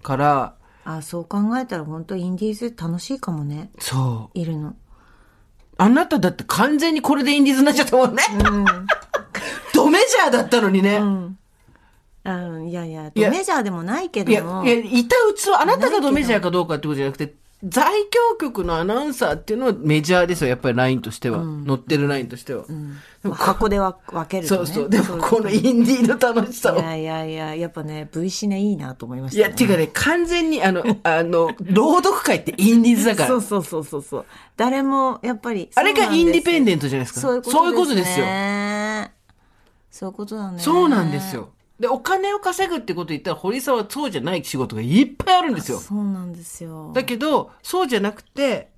[0.03, 3.69] から、あ、そう考えたら本当インディーズ楽しいかもね。
[3.79, 4.39] そう。
[4.39, 4.75] いるの。
[5.77, 8.23] あなただって完全にこれでインディーズになっちゃったもんね。
[9.73, 10.97] ドメジャーだったのにね。
[10.97, 11.37] うん。
[12.23, 14.65] あいやいや、いやメジャーでもないけいや、ども。
[14.65, 17.33] いや、いたうつは、あなたがドメジャーかどうかってことじゃなくて、
[17.63, 21.43] 在京局のアナウンサーっていうのはメジャーですよ、やっぱりラインとしては。
[21.43, 22.65] 乗ってるラインとしては。
[23.23, 24.65] まあ箱でわ分けるとね。
[24.65, 24.89] そうそう。
[24.89, 26.79] でも、このインディーの楽しさを。
[26.79, 29.57] いやいやいや、やっぱね、V シネいいなと思いましいや、たね。
[29.57, 33.27] ていうかね、完全に、あの、あの、朗読会ってインディーズだから。
[33.31, 34.25] そうそうそうそうそう。
[34.57, 35.69] 誰も、やっぱり。
[35.75, 37.21] あれがインディペンデンントじゃないですか。
[37.21, 38.25] そういうことそういうことですよ。
[39.91, 40.59] そういうことだね。
[40.59, 41.49] そうなんですよ。
[41.81, 45.79] で、お金を稼ぐってこと言ったら、堀さんはそうじゃない仕事がいっぱいあるんですよ。
[45.79, 46.91] そうなんですよ。
[46.93, 48.69] だけど、そうじゃなくて、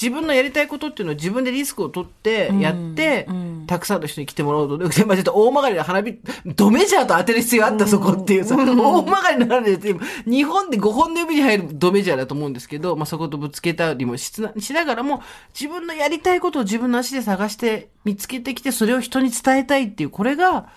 [0.00, 3.26] 自分のやりたいことっていうのを自分でリスクを取ってやって、
[3.66, 4.88] たくさんの人に来てもらおうと。
[4.88, 15.20] で、まあちょっと大曲がりで花火、ドメジャーと当てる必要あった、そこっていうさ、大曲がりの花火で、日本で5本の指に入るドメジャーだと思うんですけど、まあそことぶつけたりもしつなしながらも、
[15.58, 20.68] 自分のやりたいことを自分の足で探して、見つけてきて、それを人に伝えたいっていう、これが、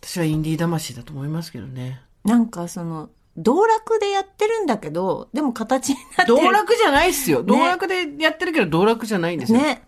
[0.00, 2.00] 私はインディー魂だと思いますけどね。
[2.24, 6.38] なんかその、道楽でやってるんだけど、でも形になってる。
[6.38, 7.42] 道楽じゃないっすよ。
[7.42, 9.60] 道楽でやってるけど道楽じゃないんですよ。
[9.60, 9.82] ね。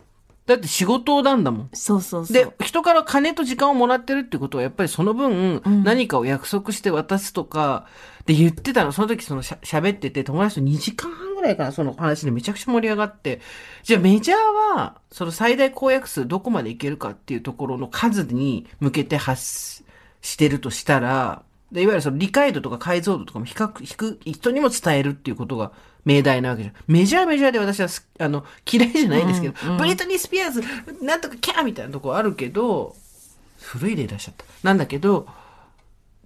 [0.47, 1.71] だって仕事なんだもん。
[1.73, 2.35] そうそうそう。
[2.35, 7.87] で、人から金と時間をもらってるってことは、やっぱりその分、何かを約束して渡すとか、
[8.27, 13.41] で言ってたの、その時そのしゃ喋ってて、友達と2時間半ぐらいかな、その話でめちゃくちゃ盛り上がって、
[13.85, 14.37] じゃあメジャー
[14.77, 19.85] は、その最大公約数どこまでいけるかっていうところの数に向けて発
[20.21, 21.43] してるとしたら、
[21.73, 25.73] でいわゆるその理解度とか解像度とかも比較、低く、人にも伝えるっていうことが
[26.05, 26.75] 命題なわけじゃん。
[26.87, 30.62] メジャーメジャーで私はすあの、嫌いじゃないんですけど、ブリトニー・スピアーズ、
[31.03, 32.97] なんとかキャーみたいなとこあるけど、
[33.61, 34.45] 古い例出しちゃった。
[34.62, 35.27] なんだけど、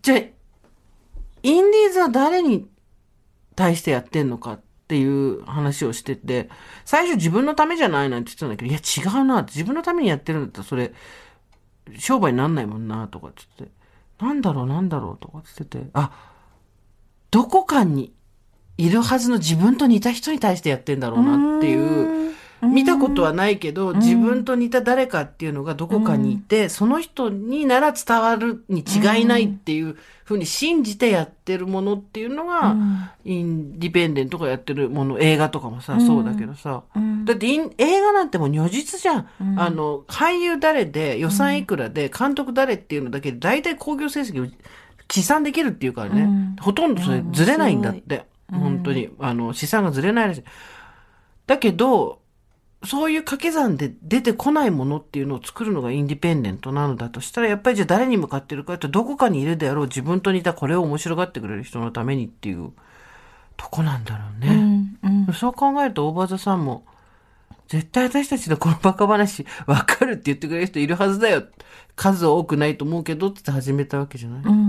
[0.03, 2.69] じゃあ、インディーズは誰に
[3.55, 6.49] 対してやってんのかっていう話をしてて、
[6.85, 10.93] 最初自分のためじゃないなんて言ってたんだけど、いや違うなって、自分のためにやってるんだったらそれ、
[11.99, 13.84] 商売になんないもんなとかって言って、
[14.21, 16.11] なんだろうなんだろうとかって言ってて、あ、
[17.31, 18.13] どこかに
[18.77, 22.35] いるはずの自分と似た人に対してやってんだろうなっていう、
[22.65, 32.77] 見たことはないけど、自分と似た誰かっていうのがどこかにいて、その人になら伝わるに違いないっていうふうに信じてやってるものっていうのが、
[33.25, 36.83] インディペンデントがやってるもの、映画とかもさ、そうだけどさ、
[37.25, 39.29] だって映画なんてもう如実じゃん。
[39.57, 44.51] あの、俳優誰で、予算いくらで、監督誰っていうのだけで、大体興行成績を
[45.11, 48.25] 試算できるっていうからね、ほとんどそれずれないんだって。
[48.51, 49.09] 本当に。
[49.21, 50.45] あの、資産がずれないらしい。
[51.47, 52.21] だけど、
[52.87, 62.73] そういう掛け算で出てこないものっていうのを作るのがインディペンデントなのだとしたら、やっぱりじゃあ誰に向かってるかってどこかにいるであろう自分と似たこれを面白がってくれる人のためにっていう
[63.57, 64.55] とこなんだろうね。
[65.03, 66.85] うんうんそう考えると、大場座さんも、
[67.69, 71.45] 絶対私たちのこのバカ話、わかるって言ってくれる人いるはずだよ。
[71.97, 74.64] 数多くないと思うけど、って始めたわけじゃない、うん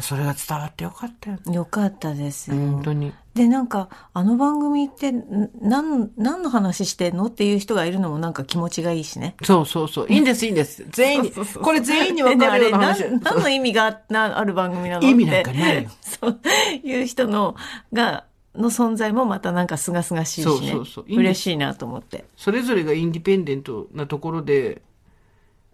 [0.00, 1.54] それが伝わってよかったよね。
[1.54, 2.56] よかったですよ。
[2.56, 3.12] 本当に。
[3.34, 7.26] で、なんか、あの番組って、ん何、何の話してんの？
[7.26, 9.36] っていう人がいるのもなんか気持ちがいいしね。
[9.42, 10.06] そうそうそう。
[10.08, 10.86] いいんです、いいんです。
[10.90, 13.02] 全員に、これ全員に分かるような話？
[13.02, 15.06] 何何の意味があなある番組なの？
[15.06, 15.90] 意味なんかないよ。
[16.00, 16.40] そう
[16.82, 17.56] いう人の、
[17.92, 18.24] が、
[18.54, 20.44] の存在もまたなんか清々しいしね。
[20.44, 22.24] そうそうそう嬉しいなと思って。
[22.36, 24.82] それぞれがインディペンデントなところで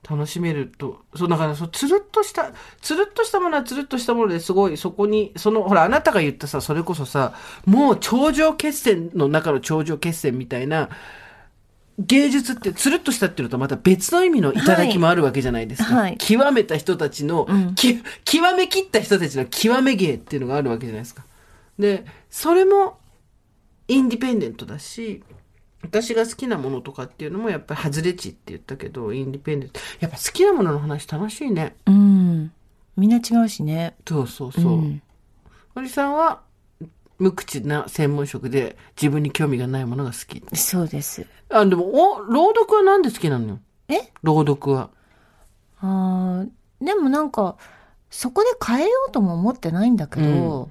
[0.09, 2.51] 楽しめると、そう、だから、そう、つるっとした、
[2.81, 7.35] つるっとしたものはつるっとしたものですごい、そこに、その、ほら、あなたが言ったさ、それこそさ、
[7.67, 10.89] もう頂上決戦の中の頂上決戦みたいな、
[11.99, 15.95] 芸術ってつるっとしたっていうのとまた別の意味の頂きもあるわけじゃないですか。
[15.95, 21.25] はい極めた人たちの、んき極めきった人たちの極め芸っていうのがあるわけじゃないですか。
[21.79, 22.99] で、それも
[23.89, 25.23] インディペンデントだし、
[25.83, 29.81] 私が好きなものとかっていうのもやっぱり外れ値って言ったけど、インディペンデント。
[30.01, 31.77] やっぱ好きなものの話楽しいね。
[31.87, 32.53] うん。
[32.97, 33.95] みんな違うしね。
[34.07, 34.81] そうそうそう。
[34.81, 35.03] ん
[35.75, 36.41] 森さんは
[37.19, 40.43] 無口な専門職で自分に興味がないものが好き。
[40.57, 41.27] そうです。
[41.51, 43.59] あ、でも、お、朗読はなんで好きなのよ？
[43.89, 44.13] え？
[44.23, 44.91] 朗読は。
[45.81, 47.57] あーでもなんか、
[48.11, 50.71] そこで変えようとも思ってないんだけど、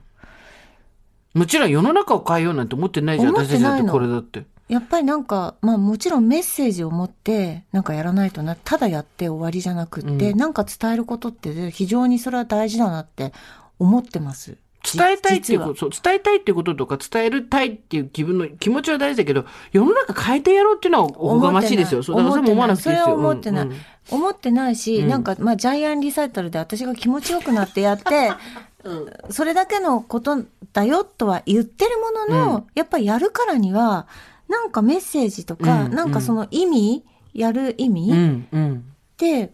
[1.34, 3.34] もちろん世の中を変えようなんて思ってないじゃん。
[3.34, 4.45] 私だってこれだって。
[4.72, 13.34] やっぱりなんか、まあもちろんメッセージを持って、なんかやらないとな、ただやって終わりじゃなくって、うんなんか伝えることって非常にそれは大事だなって
[13.80, 14.56] 思ってます。
[14.82, 22.02] 伝えたいっていうこと、そう、伝えたいっていうこととか、伝えるたいっていう気分の、気持ちは大事だけど、世の中変えてやろうっていうのはおこがましいですよ。
[22.02, 23.16] そう、だからそれも思わなくていいですよ。
[23.16, 23.66] 思ってない。
[23.66, 23.78] うんうん
[24.10, 28.32] 思ってないし、うんなんか、まあ、ジャイアンリサイタルで私が気持ちよくなってやって、
[29.30, 30.44] それだけのこと
[30.74, 34.08] だよとは言ってるものの、うんやっぱりやるからには、
[34.52, 38.86] なんかメッセージとか、うんなんかその意味、やる意味、うん、うん。
[39.14, 39.54] って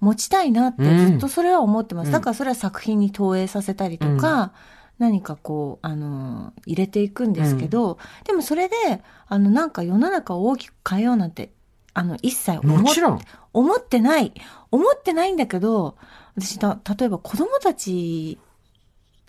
[0.00, 2.06] 持ちたいなってうんずっとそれは思ってます。
[2.06, 4.52] うんだからそれは作品に投影させたりとか、
[4.98, 8.74] 何かこう、あの、入れていくんですけど、でもそれで、
[9.28, 11.52] あの、なんか世の中を大きく変えようなんて、
[11.94, 13.20] あの、一切思っもちろん。
[13.52, 14.32] 思ってない。
[14.70, 15.96] 思ってないんだけど、
[16.36, 18.38] 私だ、例えば子供たち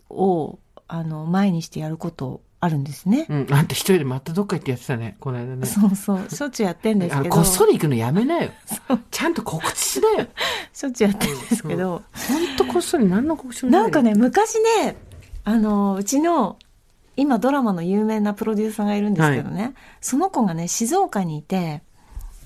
[0.10, 0.58] を、
[0.88, 3.26] あの、前にしてやることあるんですね。
[3.30, 3.48] うん。
[3.52, 5.66] あんた一人でまたどっか行ってやってたね、この間ね。
[5.66, 7.30] そうそう、しょっちゅうやってんですけど。
[7.30, 8.52] あこっそり行くのやめなよ。
[9.12, 10.28] ちゃんと告知しなよ。
[10.74, 12.04] しょっちゅうやってんですけど。
[12.14, 13.82] ほんとこっそり何の告知もない。
[13.84, 14.02] なんか。
[14.02, 14.98] ね、昔ね、
[15.46, 16.58] あの、うちの、
[17.16, 21.82] 今ドラマの有名なプロデューサーがいるんですけどね、その子がね、静岡にいて、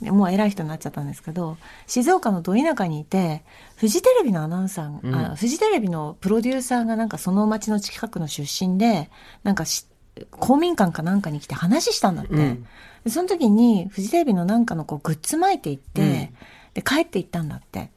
[0.02, 1.58] もう偉い人になっちゃったんですけど、
[1.88, 3.44] 静岡のど田舎にいて、
[3.78, 9.10] フジテレビのアナウンサー、うんあフジテレビのプロデューサーがなんかその町の近くの出身で、
[9.44, 9.86] なんかし
[10.32, 12.34] 公民館かなんかに来て話したんだって。
[12.34, 12.66] うん
[13.04, 16.30] でその時にフジテレビのなんかのこうグッズ巻いていって、うん
[16.74, 17.92] で帰っていったんだって。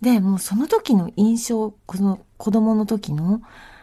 [0.00, 3.40] で、もうその時の印象、この子供の時の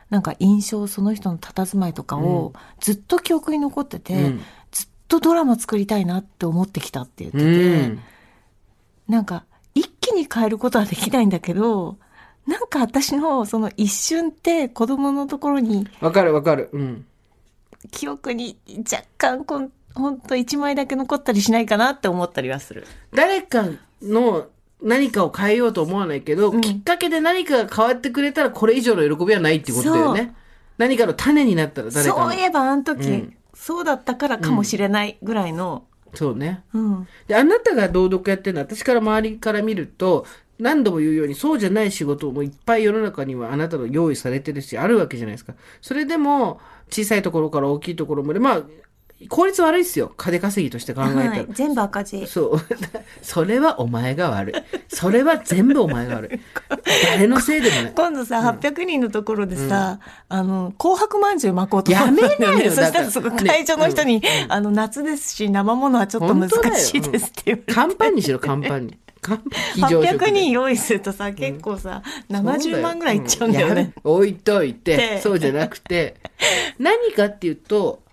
[0.10, 8.00] なんか印象、その人の佇まいとかをずっと記憶に残ってて、うんずっとドラマ作りたいなって思ってきたって言ってうて、ん。
[9.08, 11.98] なんか一気に変えることはできないんだけど、
[12.48, 16.70] なんか私のその一瞬って子供のところにわかるわかる。
[16.74, 17.06] うん。
[17.92, 18.58] 記憶に
[18.92, 22.86] 若干こんほんと一枚だけ残ったりしないかなって思ったりはする。
[23.14, 23.66] 誰か
[24.02, 24.48] の
[24.82, 30.36] 何かを変えようと思わないけど、うんきっかけで何かが変わってくれたらこれ以上の喜びはないっていうことだよね。
[30.78, 32.32] 何かの種になったら誰かの。
[32.32, 36.64] そういえばあの時、うんそうだったからかもしれないぐらいの、そうね。
[36.74, 37.08] うん。
[37.28, 40.26] で、あなたが朗読やってるのは、私から周りから見ると、
[40.60, 45.54] 何度も言うように、そうじゃない仕事もいっぱい世の中にはあなたの用意されてるし、あるわけじゃないですか。
[45.82, 48.64] それでも、小さいところから大きいところまで、まあ、
[49.30, 50.14] 効率悪いっすよ。
[50.18, 51.30] 金稼ぎとして考えたら。
[51.30, 52.28] はい、全部赤字。
[52.28, 52.62] そう。
[53.22, 54.56] それはお前が悪い。
[54.90, 56.40] それは全部お前が悪い。
[57.06, 57.94] 誰のせいでもない。
[57.96, 67.74] 今度さ、800人のところでさ、あの、紅白まんじゅう巻こうとやめなよ そしたららそこ会場の人に、あの、夏ですし、生ものはちょっと難しいですって言われて。
[67.74, 68.98] 乾パンにしろ、乾パンに。
[69.24, 74.02] 800人用意するとさ、結構さ、70万ぐらいいっちゃうんだよやねめ。
[74.04, 76.16] 置いといて で、そうじゃなくて、
[76.80, 78.04] 何かっていうと、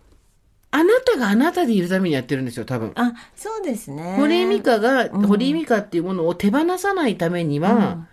[0.73, 2.93] あなたがあなたでいるためにやってるんですよ、多分。
[2.95, 4.17] あ、そうですね。
[4.19, 5.27] 堀井美香が、うん。
[5.27, 8.07] 堀井美香っていうものを手放さないためには、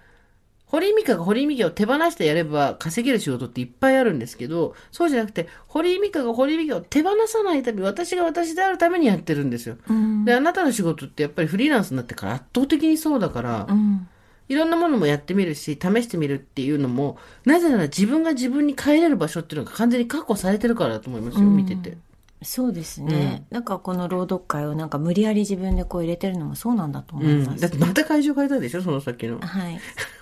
[0.67, 9.77] 堀井美香が堀井美香を手放してやれば稼げる仕事っていっぱいあるんですけど、そうじゃなくて、堀井美香が堀井美香を手放さないために、私が私であるためにやってるんですよ。
[9.89, 14.07] うんで、あなたの仕事ってやっぱりフリーランスになってから圧倒的にそうだから、うん
[14.49, 21.97] いろんなものもやってみるし、試してみるっていうのも、なぜなら自分が自分に帰れる場所っていうのが完全に確保されてるからだと思いますよ、見てて。
[22.43, 27.43] そうですね、なんかこの朗読会をなんか無理やり自分でこう入れてるのもそうなんだと思うん。
[27.43, 29.39] います、だってまた会場変えたでしょ、その先の。
[29.39, 29.79] はい。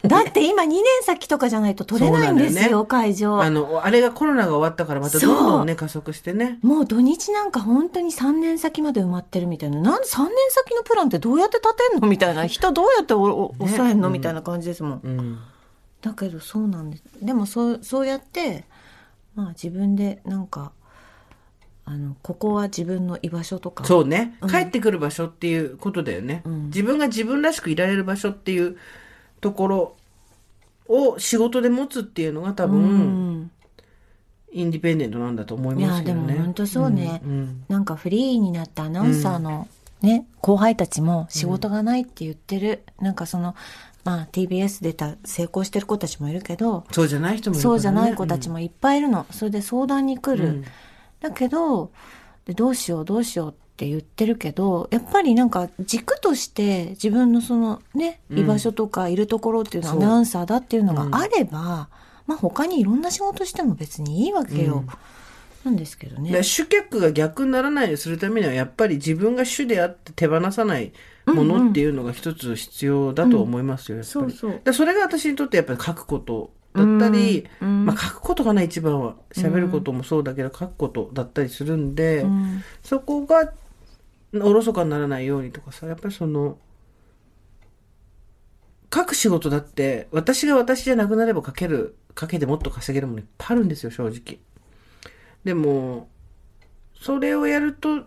[0.08, 3.42] だって今2年先とかじゃないと取れないんですよ、ね会場。
[3.42, 6.58] あの、あれがコロナが終わったからまたどんどんね、加速してね。
[6.62, 9.82] もう土日なんか本当に3年先まで埋まってるみたいな。
[9.82, 12.46] なんで3年先のプランってどうやって立てんのみたいな。
[12.48, 15.02] 人どうやっておお抑えんの、うんみたいな感じですもん。
[15.04, 15.40] うん。
[16.02, 17.04] だけどそうなんです。
[17.22, 18.64] でもそう、そうやって、
[19.36, 20.72] まあ自分でなんか、
[21.86, 23.86] あの、ここは自分の居場所とか。
[23.86, 28.78] そうね、うん帰ってくる場所っていうことだよね、うん自分が自分らしくいられる場所っていう
[29.40, 29.96] ところ
[30.88, 33.52] を仕事で持つっていうのが多分、うん。
[34.52, 36.34] インディペンデントなんだと思いいや、ますけどね。
[36.34, 37.22] でも本当そうね。
[37.24, 39.68] うんうんなんかフリーになったアナウンサーの
[40.02, 42.84] ね、後輩たちも仕事がないって言ってる。
[43.00, 43.56] なんかその、
[44.04, 47.64] まあ TBS 出た成功してる子たちもいるけど、そうじゃない人もいるね。
[47.64, 49.26] そうじゃない子たちもいっぱいいるの。
[49.32, 50.64] それで相談に来る。
[51.26, 51.92] うんだけど
[52.46, 61.90] で、どうしようどうしようって言ってるけど、やっぱりなんか軸として自分のそのね、うん居場所とかいるところっていうのはアナウンサーだっていうのうんがあれば、
[62.28, 64.76] まあ他にいろんな仕事しても別にいいわけよ。
[64.76, 64.88] うん
[65.66, 66.44] なんですけどね。
[66.44, 70.94] 主客が逆にならないようにするためにはやっぱり自分が主であって手放さない
[71.26, 74.12] ものっていうのが一つ必要だと思いますよ、やっぱり。
[74.12, 83.54] そうそうだそれが私にとってやっぱり書くことだったり、うんまあ書くことがない一番は喋ることもそうだけど書くことだったりするんで、うんそこが
[84.42, 86.58] おろそかにならないようにとかさ、やっぱりその、
[88.94, 94.40] 書く仕事だって、私が私じゃなくなれば書ける、書けてもっと稼げるものいっぱいあるんですよ、正直。
[95.44, 96.10] でも、
[97.00, 98.04] それをやると、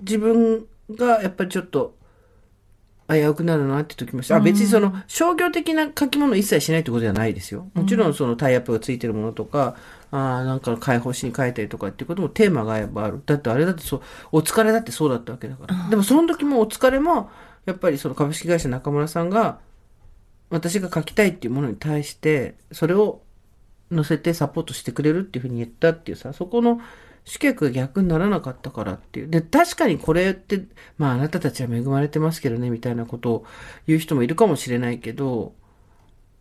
[0.00, 1.96] 自分がやっぱりちょっと、
[3.08, 4.36] 危うくなるなって時もした。
[4.36, 7.68] あ、別にその、商業的な書き物一切しないってことじゃないですよ。
[7.74, 9.76] もちろんそのタイアップがついてるものとか、
[10.10, 13.20] あーなんか解放誌に書いたりとかっていうこともテーマがやっぱある。
[13.26, 14.02] だってあれだってそう、
[14.32, 15.88] お疲れだってそうだったわけだから。
[15.90, 17.30] でもその時もお疲れも、
[17.66, 19.58] やっぱりその株式会社中村さんが、
[20.50, 23.22] 私が書きたいっていうものに対して、それを
[23.92, 26.80] 載せてサポートしてくれるっていうふうに言ったっていうさ、そこの
[27.24, 29.28] 主客が逆にならなかったからっていう。
[29.28, 30.64] で、確かにこれって、
[30.98, 33.46] まああなたたちは恵まれてますけどね、みたいなことを
[33.86, 35.54] 言う人もいるかもしれないけど、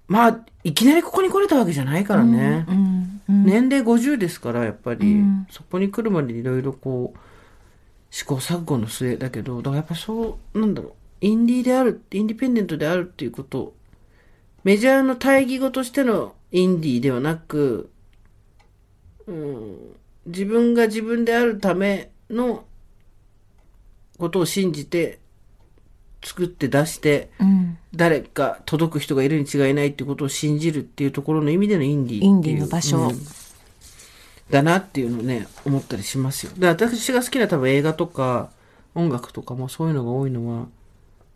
[0.07, 2.65] まあ、いきなりここに来れたわけじゃないからね。
[2.67, 3.03] うんうん
[3.45, 7.19] 年齢50ですから、やっぱり、うんそこに来るまでいろいろこう、
[8.11, 13.73] 試行錯誤の末だけど、だからやっぱそう、なんだろう、インディーである、インディペンデントであるっていうこと、
[14.63, 17.89] メジャーの対義語としてのインディーではなく、
[19.25, 19.77] うん、
[20.26, 22.65] 自分が自分であるための
[24.17, 25.19] ことを信じて、
[26.24, 27.78] 作って出して、うん。
[27.93, 32.97] 誰か届く人がいるに違いないっていうことを信じるっていうところの意味でのインディーインディーの場所。
[32.97, 33.28] うん。
[34.49, 36.51] だなっていうのをね思ったりしますよ。
[36.57, 38.51] だから私が好きな多分映画とか
[38.95, 40.67] 音楽とかもそういうのが多いのは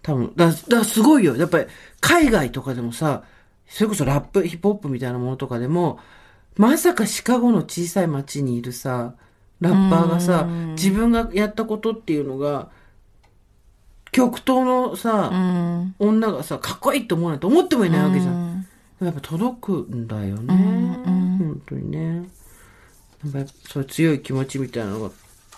[0.04, 1.36] 多分だだすごいよ。
[1.36, 1.66] やっぱり
[2.00, 3.24] 海外とかでもさ
[3.68, 6.00] それこそラップヒップホップみたいなものとかでも
[6.58, 9.14] まさかシカゴの小さい町にいるさ
[9.60, 10.45] ラッパーがさ
[10.76, 12.70] 自分がやったことっていうのが
[14.12, 18.34] 極東のさ、うん女がさ、かっこいいと思うなんて思ってもいないわけじゃん。
[18.34, 18.68] うん
[18.99, 20.55] やっぱ届くんだよね。
[20.55, 22.28] ん本当にね。
[23.32, 25.12] やっぱそういう強い気持ちみたいなのが、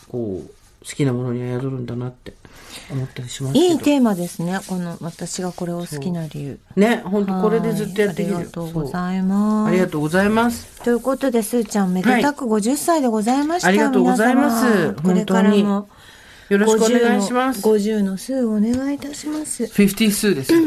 [0.10, 0.52] こう、
[0.86, 2.34] 好きなものには宿るんだなって
[2.92, 3.58] 思ったりします。
[3.58, 4.60] いいテーマですね。
[4.68, 6.60] この私がこれを好きな理由。
[6.76, 9.70] ね、本当これでずっとやっていけるありがとうございます。
[9.70, 10.82] ありがとうございます。
[10.84, 13.68] ということで、すーちゃん、めでたく50歳でございました。
[13.68, 15.90] ありがとうございますこれからも
[16.50, 17.68] よろしくお願いします。
[17.68, 19.64] 50の数お願いいたします。
[19.66, 20.60] 50数ですよ。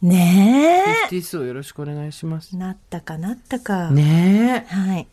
[0.00, 2.56] ね50数をよろしくお願いしますえ。。
[2.56, 3.90] なったかなったか。
[3.90, 4.74] ねえ。
[4.74, 5.08] はい。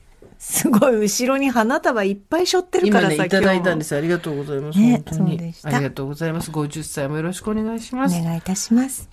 [0.47, 3.13] すごい、後ろに花束いっぱい背負ってるからさ、。
[3.15, 3.95] 今ねいただいたんですす。
[3.95, 4.79] ありがとうございます。
[4.79, 6.51] ね本当にありがとうございます。
[6.51, 8.15] 50歳もよろしくお願いします。
[8.15, 9.09] お願いいたします。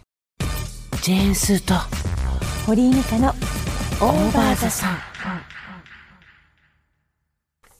[1.01, 1.74] ジェーンスーと
[2.66, 4.99] 堀井美香のオーバーザさん。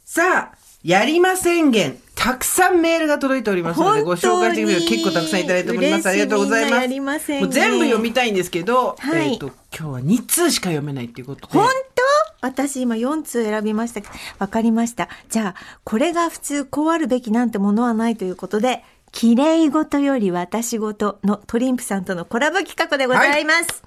[0.03, 1.99] さあ、やりま宣言。
[2.15, 6.09] たくさんメールが届いておりますので、ご紹介してみる結構たくさんいただいております。
[6.09, 7.01] ありがとうございます。
[7.01, 11.53] ませんもう全部読みたいんですけど、はいえっ、と、今日は2通しか読めないっていうことで。
[11.53, 12.32] 本当？
[12.43, 14.03] 私今4通選びました。
[14.39, 15.09] わかりました。
[15.31, 23.83] じゃあ、これが普通こうあるべきなんてものはないということで、綺麗事より私事のトリンプさんとのコラボ企画でございます。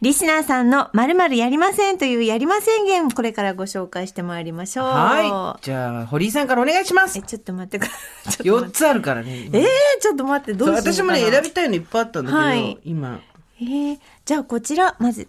[0.00, 4.86] リスナーさんの〇〇やりませんというやりません言、これからご紹介してまいりましょう。
[4.86, 5.62] はい。
[5.62, 7.22] じゃあ、堀井さんからお願いしますえ、。
[7.22, 8.44] ちょっと待ってください。
[8.44, 9.50] ちょっと待4ってつあるからね。
[9.52, 9.66] えー、
[10.00, 13.20] ちょっと待って、どうしよう私もね、選びたいのいっぱいあったんだけど、はい今、
[13.60, 15.28] えー、じゃあこちら、まず、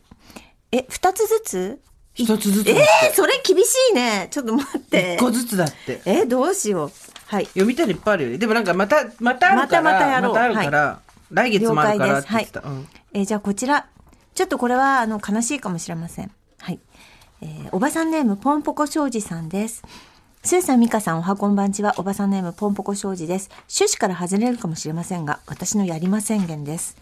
[0.71, 1.79] え、二つずつ？
[2.25, 3.11] 一つずつえだって。
[3.11, 4.27] ー、それ厳しいね。
[4.31, 5.19] ちょっと待って一。
[5.19, 6.01] 個ずつだって。
[6.05, 6.91] え、どうしよう。
[7.27, 7.45] はい。
[7.45, 8.37] 読みたいのいっぱいあるよね。
[8.37, 11.01] でもなんかまた、またあるから、またまたやろうあるから、
[11.31, 12.61] 来月もあるからって言ってた。
[12.61, 13.87] 了うんえーじゃあこちら。
[14.33, 16.31] ちょっとこれは、あの、悲しいかもしれません。
[16.59, 16.79] はい。
[17.41, 19.83] えーおばさんネーム、ポンポコ庄司さんです。
[20.43, 21.93] スーさん、ミカさん、おはこんばんちは。
[21.97, 23.49] おばさんネーム、ポンポコ庄司です。
[23.69, 26.97] 趣旨から外れるかもしれませんが、私のやりま宣言です。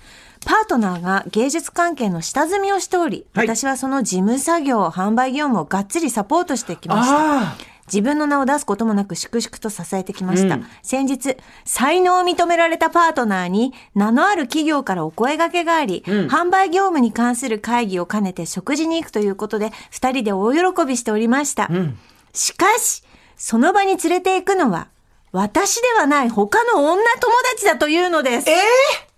[0.45, 7.41] パートナーが芸術関係の下積みをしており、はい私はその事務作業、販売業務をがっつりサポートしてきました。
[7.41, 10.55] あ自分の名を出すこともなく粛々と支えてきました。
[10.55, 11.35] うん先日、
[11.65, 21.63] 才能を認められたパートナーに名のある企業からお声掛けがあり、うん販売業務に関する会議を兼ねて食事に行くということで、二人で大喜びしておりました。
[21.63, 21.67] あ。
[21.71, 21.97] うん。
[22.33, 23.03] しかし、
[23.35, 24.89] その場に連れて行くのは、
[25.31, 28.49] 私ではない他の女友達だというのです。
[28.49, 29.09] え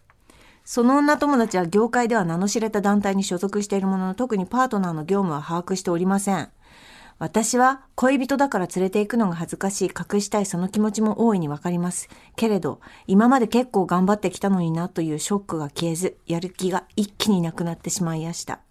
[0.63, 6.49] その女友達は業界では名の知れた団体に所属しているものの特にパートナーの業務は把握しておりません。
[7.19, 12.09] 私は恋人だから連れて行くのが恥ずかしい、隠したいその気持ちも大いにわかります。
[12.35, 18.61] けれど、今まで結構頑張ってきたのになというショックが消えず、やる気が一気になくなってしまいました。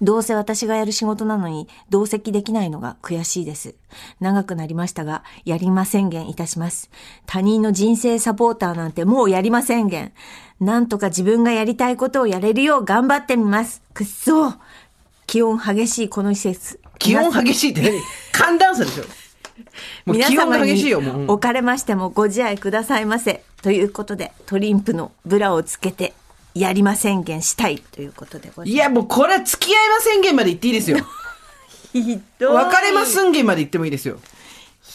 [0.00, 3.74] どうせ私がやる仕事なのに同席できないのが悔しいです。
[4.20, 6.90] 長くなりましたが、やりま宣言いたします。
[7.26, 10.12] 他人の人生サポーターなんてもうやりま宣言。
[10.60, 13.82] なんとか自分がやりたいことをやれるよう頑張ってみます。
[13.92, 14.56] くっそー
[15.26, 16.80] 気温激しいこの季節。
[16.98, 18.00] 気温激しいって何？
[18.32, 19.04] 寒暖差でしょ
[20.04, 21.18] もう気温皆様が激しいよ、もう。
[21.22, 23.42] におかれましてもご自愛くださいませ。
[23.62, 26.12] ということで、トリンプのブラをつけて、
[26.54, 28.68] やりま宣言したいということでございます。
[28.70, 30.98] いや、もうこれは付き合いま宣言まで言っていいですよ。
[31.92, 34.18] ひどい別れま宣言まで言ってもいいですよ。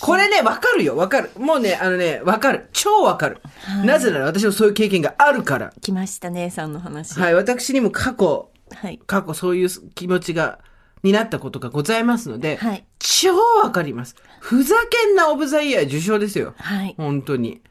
[0.01, 1.31] これね、わかるよ、わかる。
[1.37, 2.69] もうね、あのね、わかる。
[2.71, 3.41] 超わかる。
[3.83, 5.73] なぜなら私もそういう経験があるから。
[5.81, 7.19] 来ました姉さんの話。
[7.19, 8.99] はい、私にも過去、はい。
[9.05, 10.59] 過去そういう気持ちが、
[11.03, 13.33] になったことがございますので、はい超
[13.63, 14.15] わかります。
[14.39, 16.53] ふざけんなオブザイヤー受賞ですよ。
[16.57, 16.95] はい。
[16.97, 17.61] 本当に。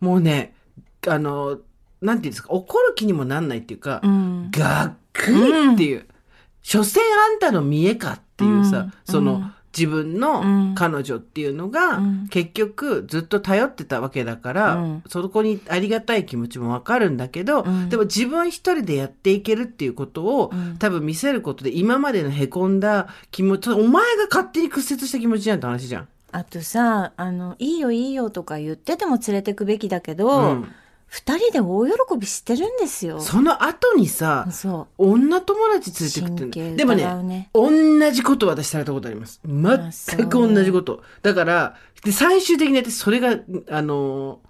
[0.00, 0.54] もうね、
[1.06, 1.58] あの、
[2.02, 4.50] なんていうんですか、怒る気にもなんないっていうか、うん。
[4.50, 6.06] がっくりっていう、
[6.62, 12.28] 所詮あんたの見栄かっていうさ、うんその、うん自分の彼女っていうのが、うん。
[12.28, 15.02] 結局ずっと頼ってたわけだから、うん。
[15.08, 17.88] そこにありがたい気持ちもわかるんだけど、うん。
[17.88, 20.76] でも自分一人でやっていけるっていうことを、うん。
[20.78, 26.08] 多分見せることで今までの凹んだ気持ち、お前が勝手に屈折した気持ちなんて話じゃん。
[26.30, 30.68] あとさ、あの、いいよいいよとか言ってても連れてくべきだけうどん、
[31.08, 33.20] 二、人で大喜びしてるんですよ。
[33.20, 39.40] その後にさ、そ女友達連れてくって神経んでもねね、同じこと私されたことあります。
[39.44, 41.02] 全く同じこと。
[41.22, 43.38] だから、で最終的に私それが、
[43.70, 44.40] あの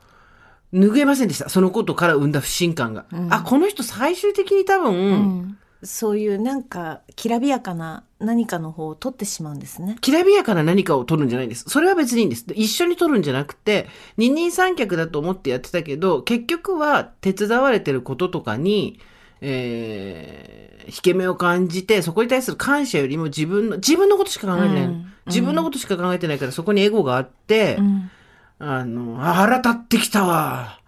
[0.72, 1.48] ー、拭えませんでした。
[1.48, 3.06] そのことから生んだ不信感が。
[3.12, 4.96] うんあ、この人最終的に多分、う。
[4.96, 5.59] うん。
[5.84, 9.97] そういうなんか、きらびやかな何かの方を取ってしまうんですね。
[10.01, 11.64] きらびやかな何かを取るんじゃないんです。
[11.69, 12.45] それは別にいいんです。
[12.55, 19.01] 一緒に取るんじゃなくて、二人三脚だと思ってやってたけど、結局は手伝われてることとかに、
[19.41, 24.93] えー、引け目を感じて、そこに対する感謝よりも自分の、自分のことしか考えてないの。
[24.93, 28.11] うん自分のことしか考えてないから、そこにエゴがあって、うん。
[28.59, 30.81] あの、あ腹立ってきたわ。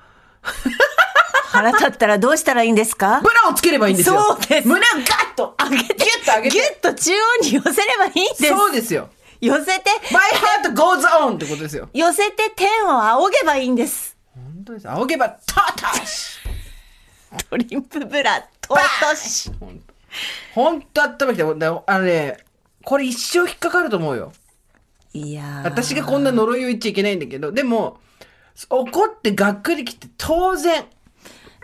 [1.50, 3.20] 腹立ったらどうしたらいいんですか？
[3.22, 4.20] ブラをつければいいんですよ。
[4.20, 8.46] そうです胸をガッと上げて、ギュッと上げてギュッと中央に寄せればいいんです。
[8.48, 9.08] そうですよ。
[9.40, 11.88] 寄せて、My heart goes on ってことですよ。
[11.92, 14.16] 寄せて天を仰げばいいんです。
[14.34, 14.88] 本当です。
[14.88, 16.38] 仰げば、タタシ
[17.48, 19.50] トリンプブラ、トートシ。
[20.54, 21.54] ほんと頭きた。
[21.54, 22.36] だあのね、
[22.84, 24.32] これ一生引っかかると思うよ。
[25.12, 27.98] いやー私がこんな呪いを言っちゃいけないんだけど、でも、
[28.68, 30.84] 怒ってがっくりきて当然。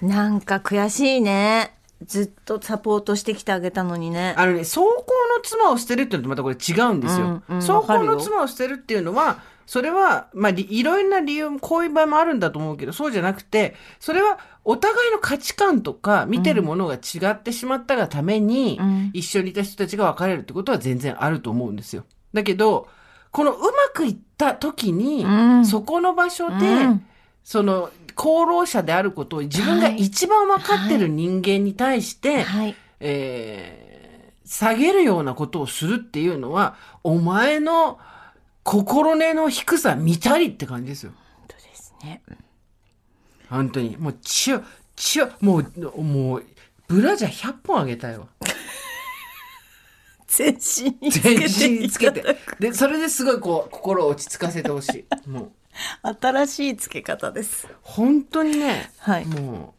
[0.02, 1.73] なんか悔しいね。
[2.05, 4.35] ずっとサポートしてきてあげたのにね。
[4.36, 7.27] あのね、走行の妻を捨てるっていうのとまたこれ違うんですよ。
[7.27, 22.05] うんうん走行の妻を捨てるっていうのは、それは、まあ、りいろいろな理由も、こういう場合もあるんだと思うけど、そうじゃなくて、それはお互いの価値観とか、見てるものが違ってしまったがために、うん一緒にいた人たちが別れるってことは全然あると思うんですよ。
[22.32, 22.89] だけど、
[23.32, 27.06] このうまくいった時に、うんそこの場所で、うん
[27.43, 32.74] その、功労者であることを自分が一番分かってる人間に対して、はい。
[33.01, 33.97] えー
[34.47, 37.98] 下げるようなことをするっていうのは、お前の
[38.62, 41.12] 心根の低さ見たりって感じですよ。
[41.34, 42.22] 本当ですね。
[43.51, 43.97] 本当に。
[43.97, 44.62] もう、ちょ、
[44.94, 46.44] ちょ、もう、もう、
[46.86, 48.28] ブラジャー100本あげたよ。
[50.28, 52.36] 全身につ全けて身つけて。
[52.60, 55.28] で、それですごいこう、心を落ち着かせてほしい。
[55.28, 55.52] もう、
[56.02, 57.68] 新しいつけ方です。
[57.82, 59.74] 本当にね、はいも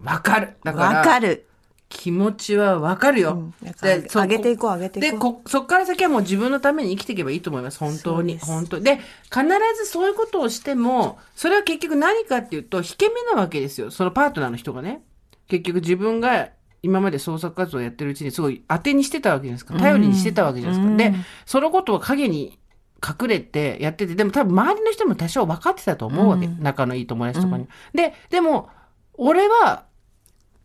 [0.00, 0.56] う、わかる。
[0.64, 1.46] だから、わかる。
[1.88, 3.34] 気持ちはわかるよ。
[3.34, 7.78] うんだからそう上げていこう上げていこうでこ、そっから先はもう自分のために生きていけばいいと思います。
[7.78, 8.38] 本当に。
[8.38, 8.84] 本当に。
[8.84, 9.44] で、必
[9.78, 13.90] ずそういうことをしても、それは結局何かっていうと、引け目なわけですよ。
[13.90, 15.02] そのパートナーの人がね。
[15.48, 16.48] 結局自分が
[16.82, 19.78] 今まで創作活動をやってるうちにすごい当てにしてたわけじゃないですか。
[19.78, 21.18] 頼りにしてたわけじゃないですか。
[21.18, 22.58] で、そのことを影に
[23.04, 26.46] 隠れてやってて、でも多分周りの人も多少分かってたと思うわけ。
[26.46, 27.66] 仲のいい友達とかに。
[27.94, 28.70] で、でも、
[29.14, 29.84] 俺は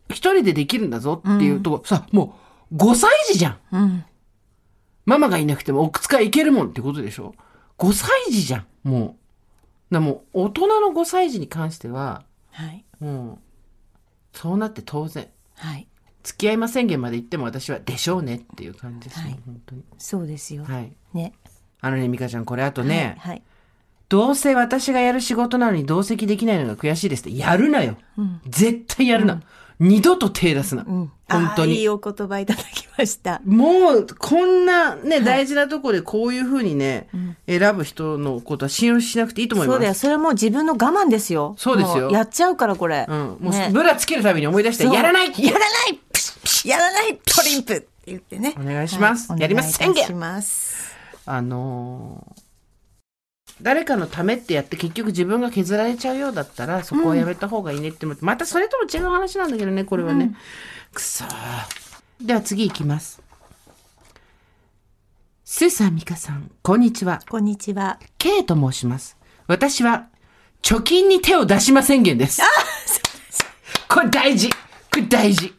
[0.08, 2.38] 一人でできるんだぞっていうとこ、さ、も
[2.70, 3.58] う5歳児じゃん。
[3.72, 4.04] うん。
[5.04, 7.34] ママがいなくてもお使いいけるもんってことでしょ
[7.78, 8.66] ?5 歳児じゃん。
[8.82, 9.16] も
[9.90, 9.94] う。
[9.94, 12.84] だもう大人の5歳児に関しては、はい。
[13.00, 13.38] もう、
[14.32, 15.28] そうなって当然。
[15.56, 15.88] はい。
[16.22, 19.84] 付き合いま宣言まで言っても私はでしょうねっていう感じですよ、はい本当に。
[19.98, 20.64] そうですよ。
[20.64, 20.92] はい。
[21.12, 21.32] ね。
[21.82, 23.32] あのね、美香ちゃん、これあとね、はい。
[23.32, 23.42] はい
[24.08, 27.96] どうせ私がやる仕事なのに同席できないのが悔しいですって、やるなよ。
[28.46, 29.40] 絶対やるな。
[29.80, 30.84] 二度と手出すな。
[30.86, 31.12] うん。
[31.30, 33.40] 本当にいいお言葉いただきました。
[33.46, 37.08] もう、こんなね、大事なとこでこういうふうにね、
[37.48, 39.76] 選ぶ人のことは信用しなくていいと思います。
[39.76, 39.94] そうだよ。
[39.94, 41.54] それはもう自分の我慢ですよ。
[41.56, 43.06] そうですよもやっちゃうから、これ。
[43.08, 43.16] うん。
[43.40, 46.00] もう、ねブラつけるたびに思い出して、やらないやらない
[46.66, 48.54] やらないトリンプって言ってね。
[48.60, 50.91] お願いしますはいやります宣言します。
[51.26, 52.42] あのー
[53.60, 60.34] 誰かのためってやって結局自分が削られちゃうようだったら、そこはやめた方がいいねって思って、またそれとも違う話なんだけどね、これはね。
[60.92, 61.28] くそー。
[62.20, 63.22] では次行きます。
[65.44, 67.20] スーさん、ミカさん、こんにちは。
[67.28, 68.00] こんにちは。
[68.18, 69.16] K と申します。
[69.46, 70.08] 私は、
[70.62, 72.40] 貯金に手を出しま宣言です。
[73.88, 74.50] これ大事。
[74.50, 74.56] こ
[74.96, 75.52] れ大事。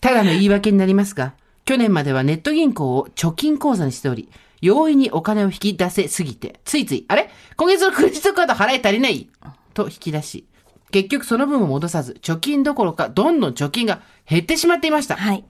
[0.00, 1.34] ただの言い訳になりますが、
[1.64, 4.28] 去年まではネット銀行を貯金口座にしており、
[4.60, 7.30] 容易にお金を引き出せすぎて、ついつい、あれ？
[7.56, 9.28] 今月のクレジットカード払い足りない？
[9.74, 10.46] と引き出し、
[10.90, 15.16] 結局その分を戻さず、貯金どころかどんどん貯金が減ってしまっていました。
[15.16, 15.44] はい。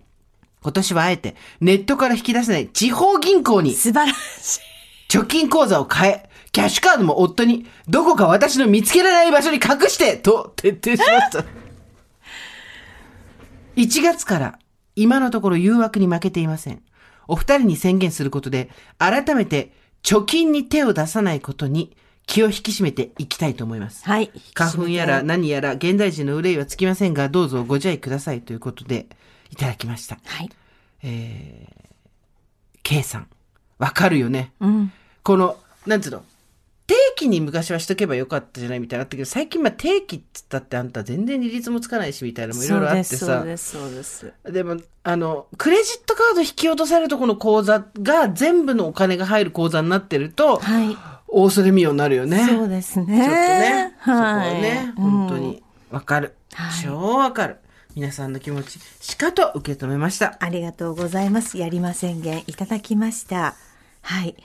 [0.62, 4.60] 今年はあえてネットから引き出せない地方銀行に素晴らしい。
[5.08, 11.44] 貯金口座を変え、キャッシュカードも夫に、どこか私の見つけられない場所に隠して、と徹底しました。
[13.76, 14.58] 1月から
[14.96, 16.82] 今のところ誘惑に負けていません。
[17.28, 19.72] お二人に宣言することで、改めて
[20.02, 21.96] 貯金に手を出さないことに
[22.26, 24.04] 気を引き締めていきたいと思います。
[24.04, 24.30] はい。
[24.54, 29.06] 花粉やら何やら現代人の憂いはつきませんが、どうぞご自愛くださいということで、
[29.50, 30.18] いただきました。
[30.24, 30.50] はい。
[31.02, 33.28] えー、K さん。
[33.78, 34.52] わかるよね。
[34.60, 34.92] うん。
[35.22, 36.24] この、なんつうの、
[36.86, 43.26] 定期に昔はしとけばよかったじゃないみたいなのあったけど、最近まあ定期っつったってあんた全然利率もつかないしみたいなのもいろいろあってさ。
[43.26, 43.72] そうです。
[43.72, 50.96] そうですでも、あの、クレジットカード引き落とされるとこの口座が全部のお金が入る口座になってると、はい。
[51.28, 52.46] 大それみようになるよね。
[52.46, 53.06] そうですね。
[53.06, 54.62] ちょっとね、そこははい。
[54.62, 56.34] ね、うん本当にわかる。
[56.52, 57.56] はい超わかる。
[57.96, 60.36] 皆さんの気持ち、しかと受け止めました。
[60.40, 61.56] ありがとうございます。
[61.56, 63.54] やりま宣言いただきました。
[64.02, 64.36] はい。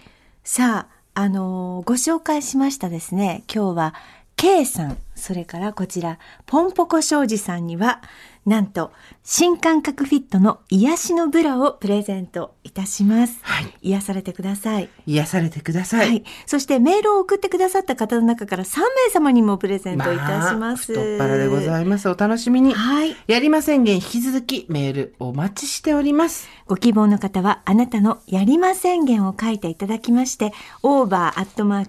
[0.43, 3.43] さあ、あのご紹介しましたですね。
[3.53, 3.95] 今日は
[4.41, 6.17] K さん、それからこちら、
[6.47, 8.01] ポンポコ庄司さんには、
[8.43, 8.91] なんと、
[9.23, 13.39] 新感覚フィットの癒しのブラをプレゼントいたします。
[13.41, 14.89] はい癒されてください。
[15.05, 15.97] 癒されてくださ。
[15.97, 16.23] はいい。
[16.45, 20.93] そしてメールを送ってくださった方の中から3名様にもプレゼントいたします。
[20.93, 22.07] 太っ腹でございます。
[22.09, 22.73] お楽しみに。
[22.73, 23.15] はい。
[23.27, 26.47] やりま宣言引き続きメールお待ちしております。
[26.71, 31.83] ご希望の方はあなたのやりま宣言を書いていただきまして over.tbs.co.jp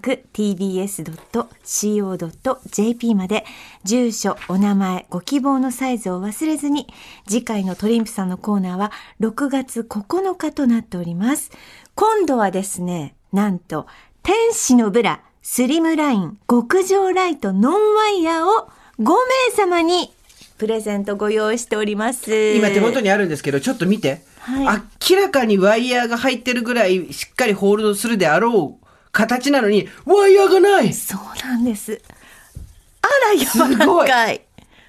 [3.15, 3.45] まで
[3.85, 6.87] 住所お名前ご希望のサイズを忘れずに
[7.25, 8.91] 次回のトリンプさんのコーナーは
[9.21, 11.51] 6月9日となっております
[11.95, 13.87] 今度はですねなんと
[14.21, 18.69] 天使のブラスリムライン極上ライトノンワイヤーを
[18.99, 20.13] 5名様に
[20.57, 24.21] プレゼントご用意しております今手元にあるんですけど、ちょっと見て。
[24.39, 32.01] はい明らかにワイヤーが入ってるぐらいしっかりホールドするであろう形なのに、ワイヤーがないそうなんです。
[33.01, 34.41] あら、柔らかい。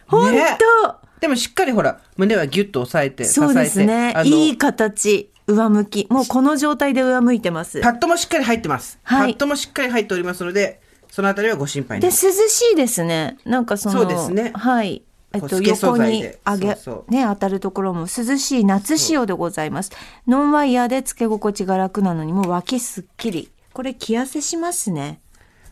[0.06, 3.40] 本ね当、でもしっかりほら、胸はギュッと押さえて、支えて。
[3.40, 5.30] そうですねいい形。
[5.46, 6.06] 上向き。
[6.10, 7.80] もうこの状態で上向いてます。
[7.80, 8.98] パッドもしっかり入ってます。
[9.02, 10.80] はいパッドもしっかり入っておりますので、
[11.10, 12.48] そのあたりはご心配で、な涼く。
[12.48, 13.38] しいですね。
[13.44, 15.02] なんかその、そうですねはい。
[15.34, 16.68] えっと、横に上げ、
[17.08, 19.90] ね、当たるところも涼しい夏仕様でございます。
[20.28, 23.50] ノンワイヤーで付け心地が楽なのにもう脇すっきり。
[23.72, 25.20] これ着痩せしますね。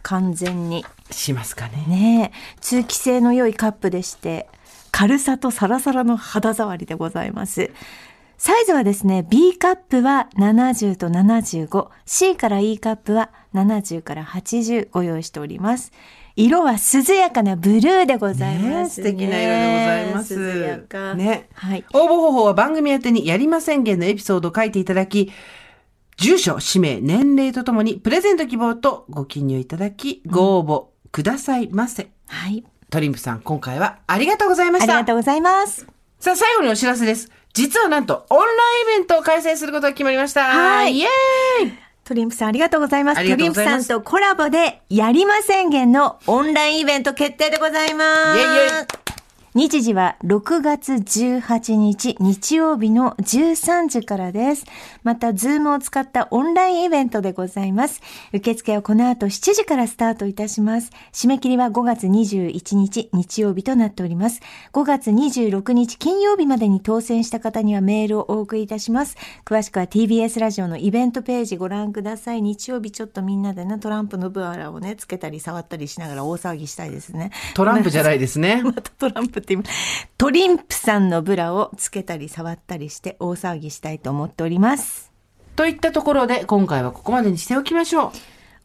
[0.02, 0.84] 完全に。
[1.12, 1.84] しますかね。
[1.86, 4.48] ねえ通気性の良いカップでして、
[4.90, 7.70] 軽さとサラサラの肌触りでございます。
[8.44, 15.92] サイズはですね、B カップは70と75、C から E カップは70から80ご用意しております。
[16.34, 20.34] 色は涼やかなブルーでございねます、素敵な色でございます。
[20.34, 21.14] 涼やか。
[21.14, 21.50] ね。
[21.54, 21.84] はい。
[21.94, 25.30] 応募方法は番組宛てにやりま宣言のエピソードを書いていただき、
[26.16, 32.10] 住所、氏名、年齢とともにプレゼント希望とご記入いただき、ご応募くださいませ。
[32.26, 32.64] はい。
[32.90, 34.94] トリンプさん、今回はありがとうございまあした。
[34.94, 35.86] りがとうございます。
[36.18, 37.30] さあ、最後にお知らせです。
[37.54, 40.44] 実はなんと、オンラインイベントを開催することが決まりました。
[40.44, 41.72] はいイエーイ
[42.04, 43.16] トリンプさんありがとうございます。
[43.16, 48.38] ますトリンプさんとコラボでやりま宣言のオンラインイベント決定でございます。
[48.38, 49.02] イェイイェイ
[49.54, 54.64] 日時は6月18日日曜日の13時からです。
[55.02, 58.00] また、ズームを使ったオンラインイベントでございます。
[58.32, 60.90] 受付はこの後7時からスタートいたします。
[61.12, 64.40] 締め切りは5月21日日曜日となっております。
[64.72, 69.16] 5月26日金曜日までに当選した方にはメールをお送りいたします。
[69.44, 72.42] 詳しくは TBS ラジオのイベントページご覧ください。
[72.42, 77.30] 日曜日ちょっとみんなでね、トランプのブアラをね、つけたり触ったりしながら大騒ぎしたいですね。
[77.54, 78.62] トランプじゃないですね。
[78.64, 79.62] またトランプって今、
[80.18, 84.91] トリンプさんのブラをつけたり触ったりして大騒ぎしたいと思っております。
[85.56, 88.12] といったところで、今回はここまでにしておきましょう。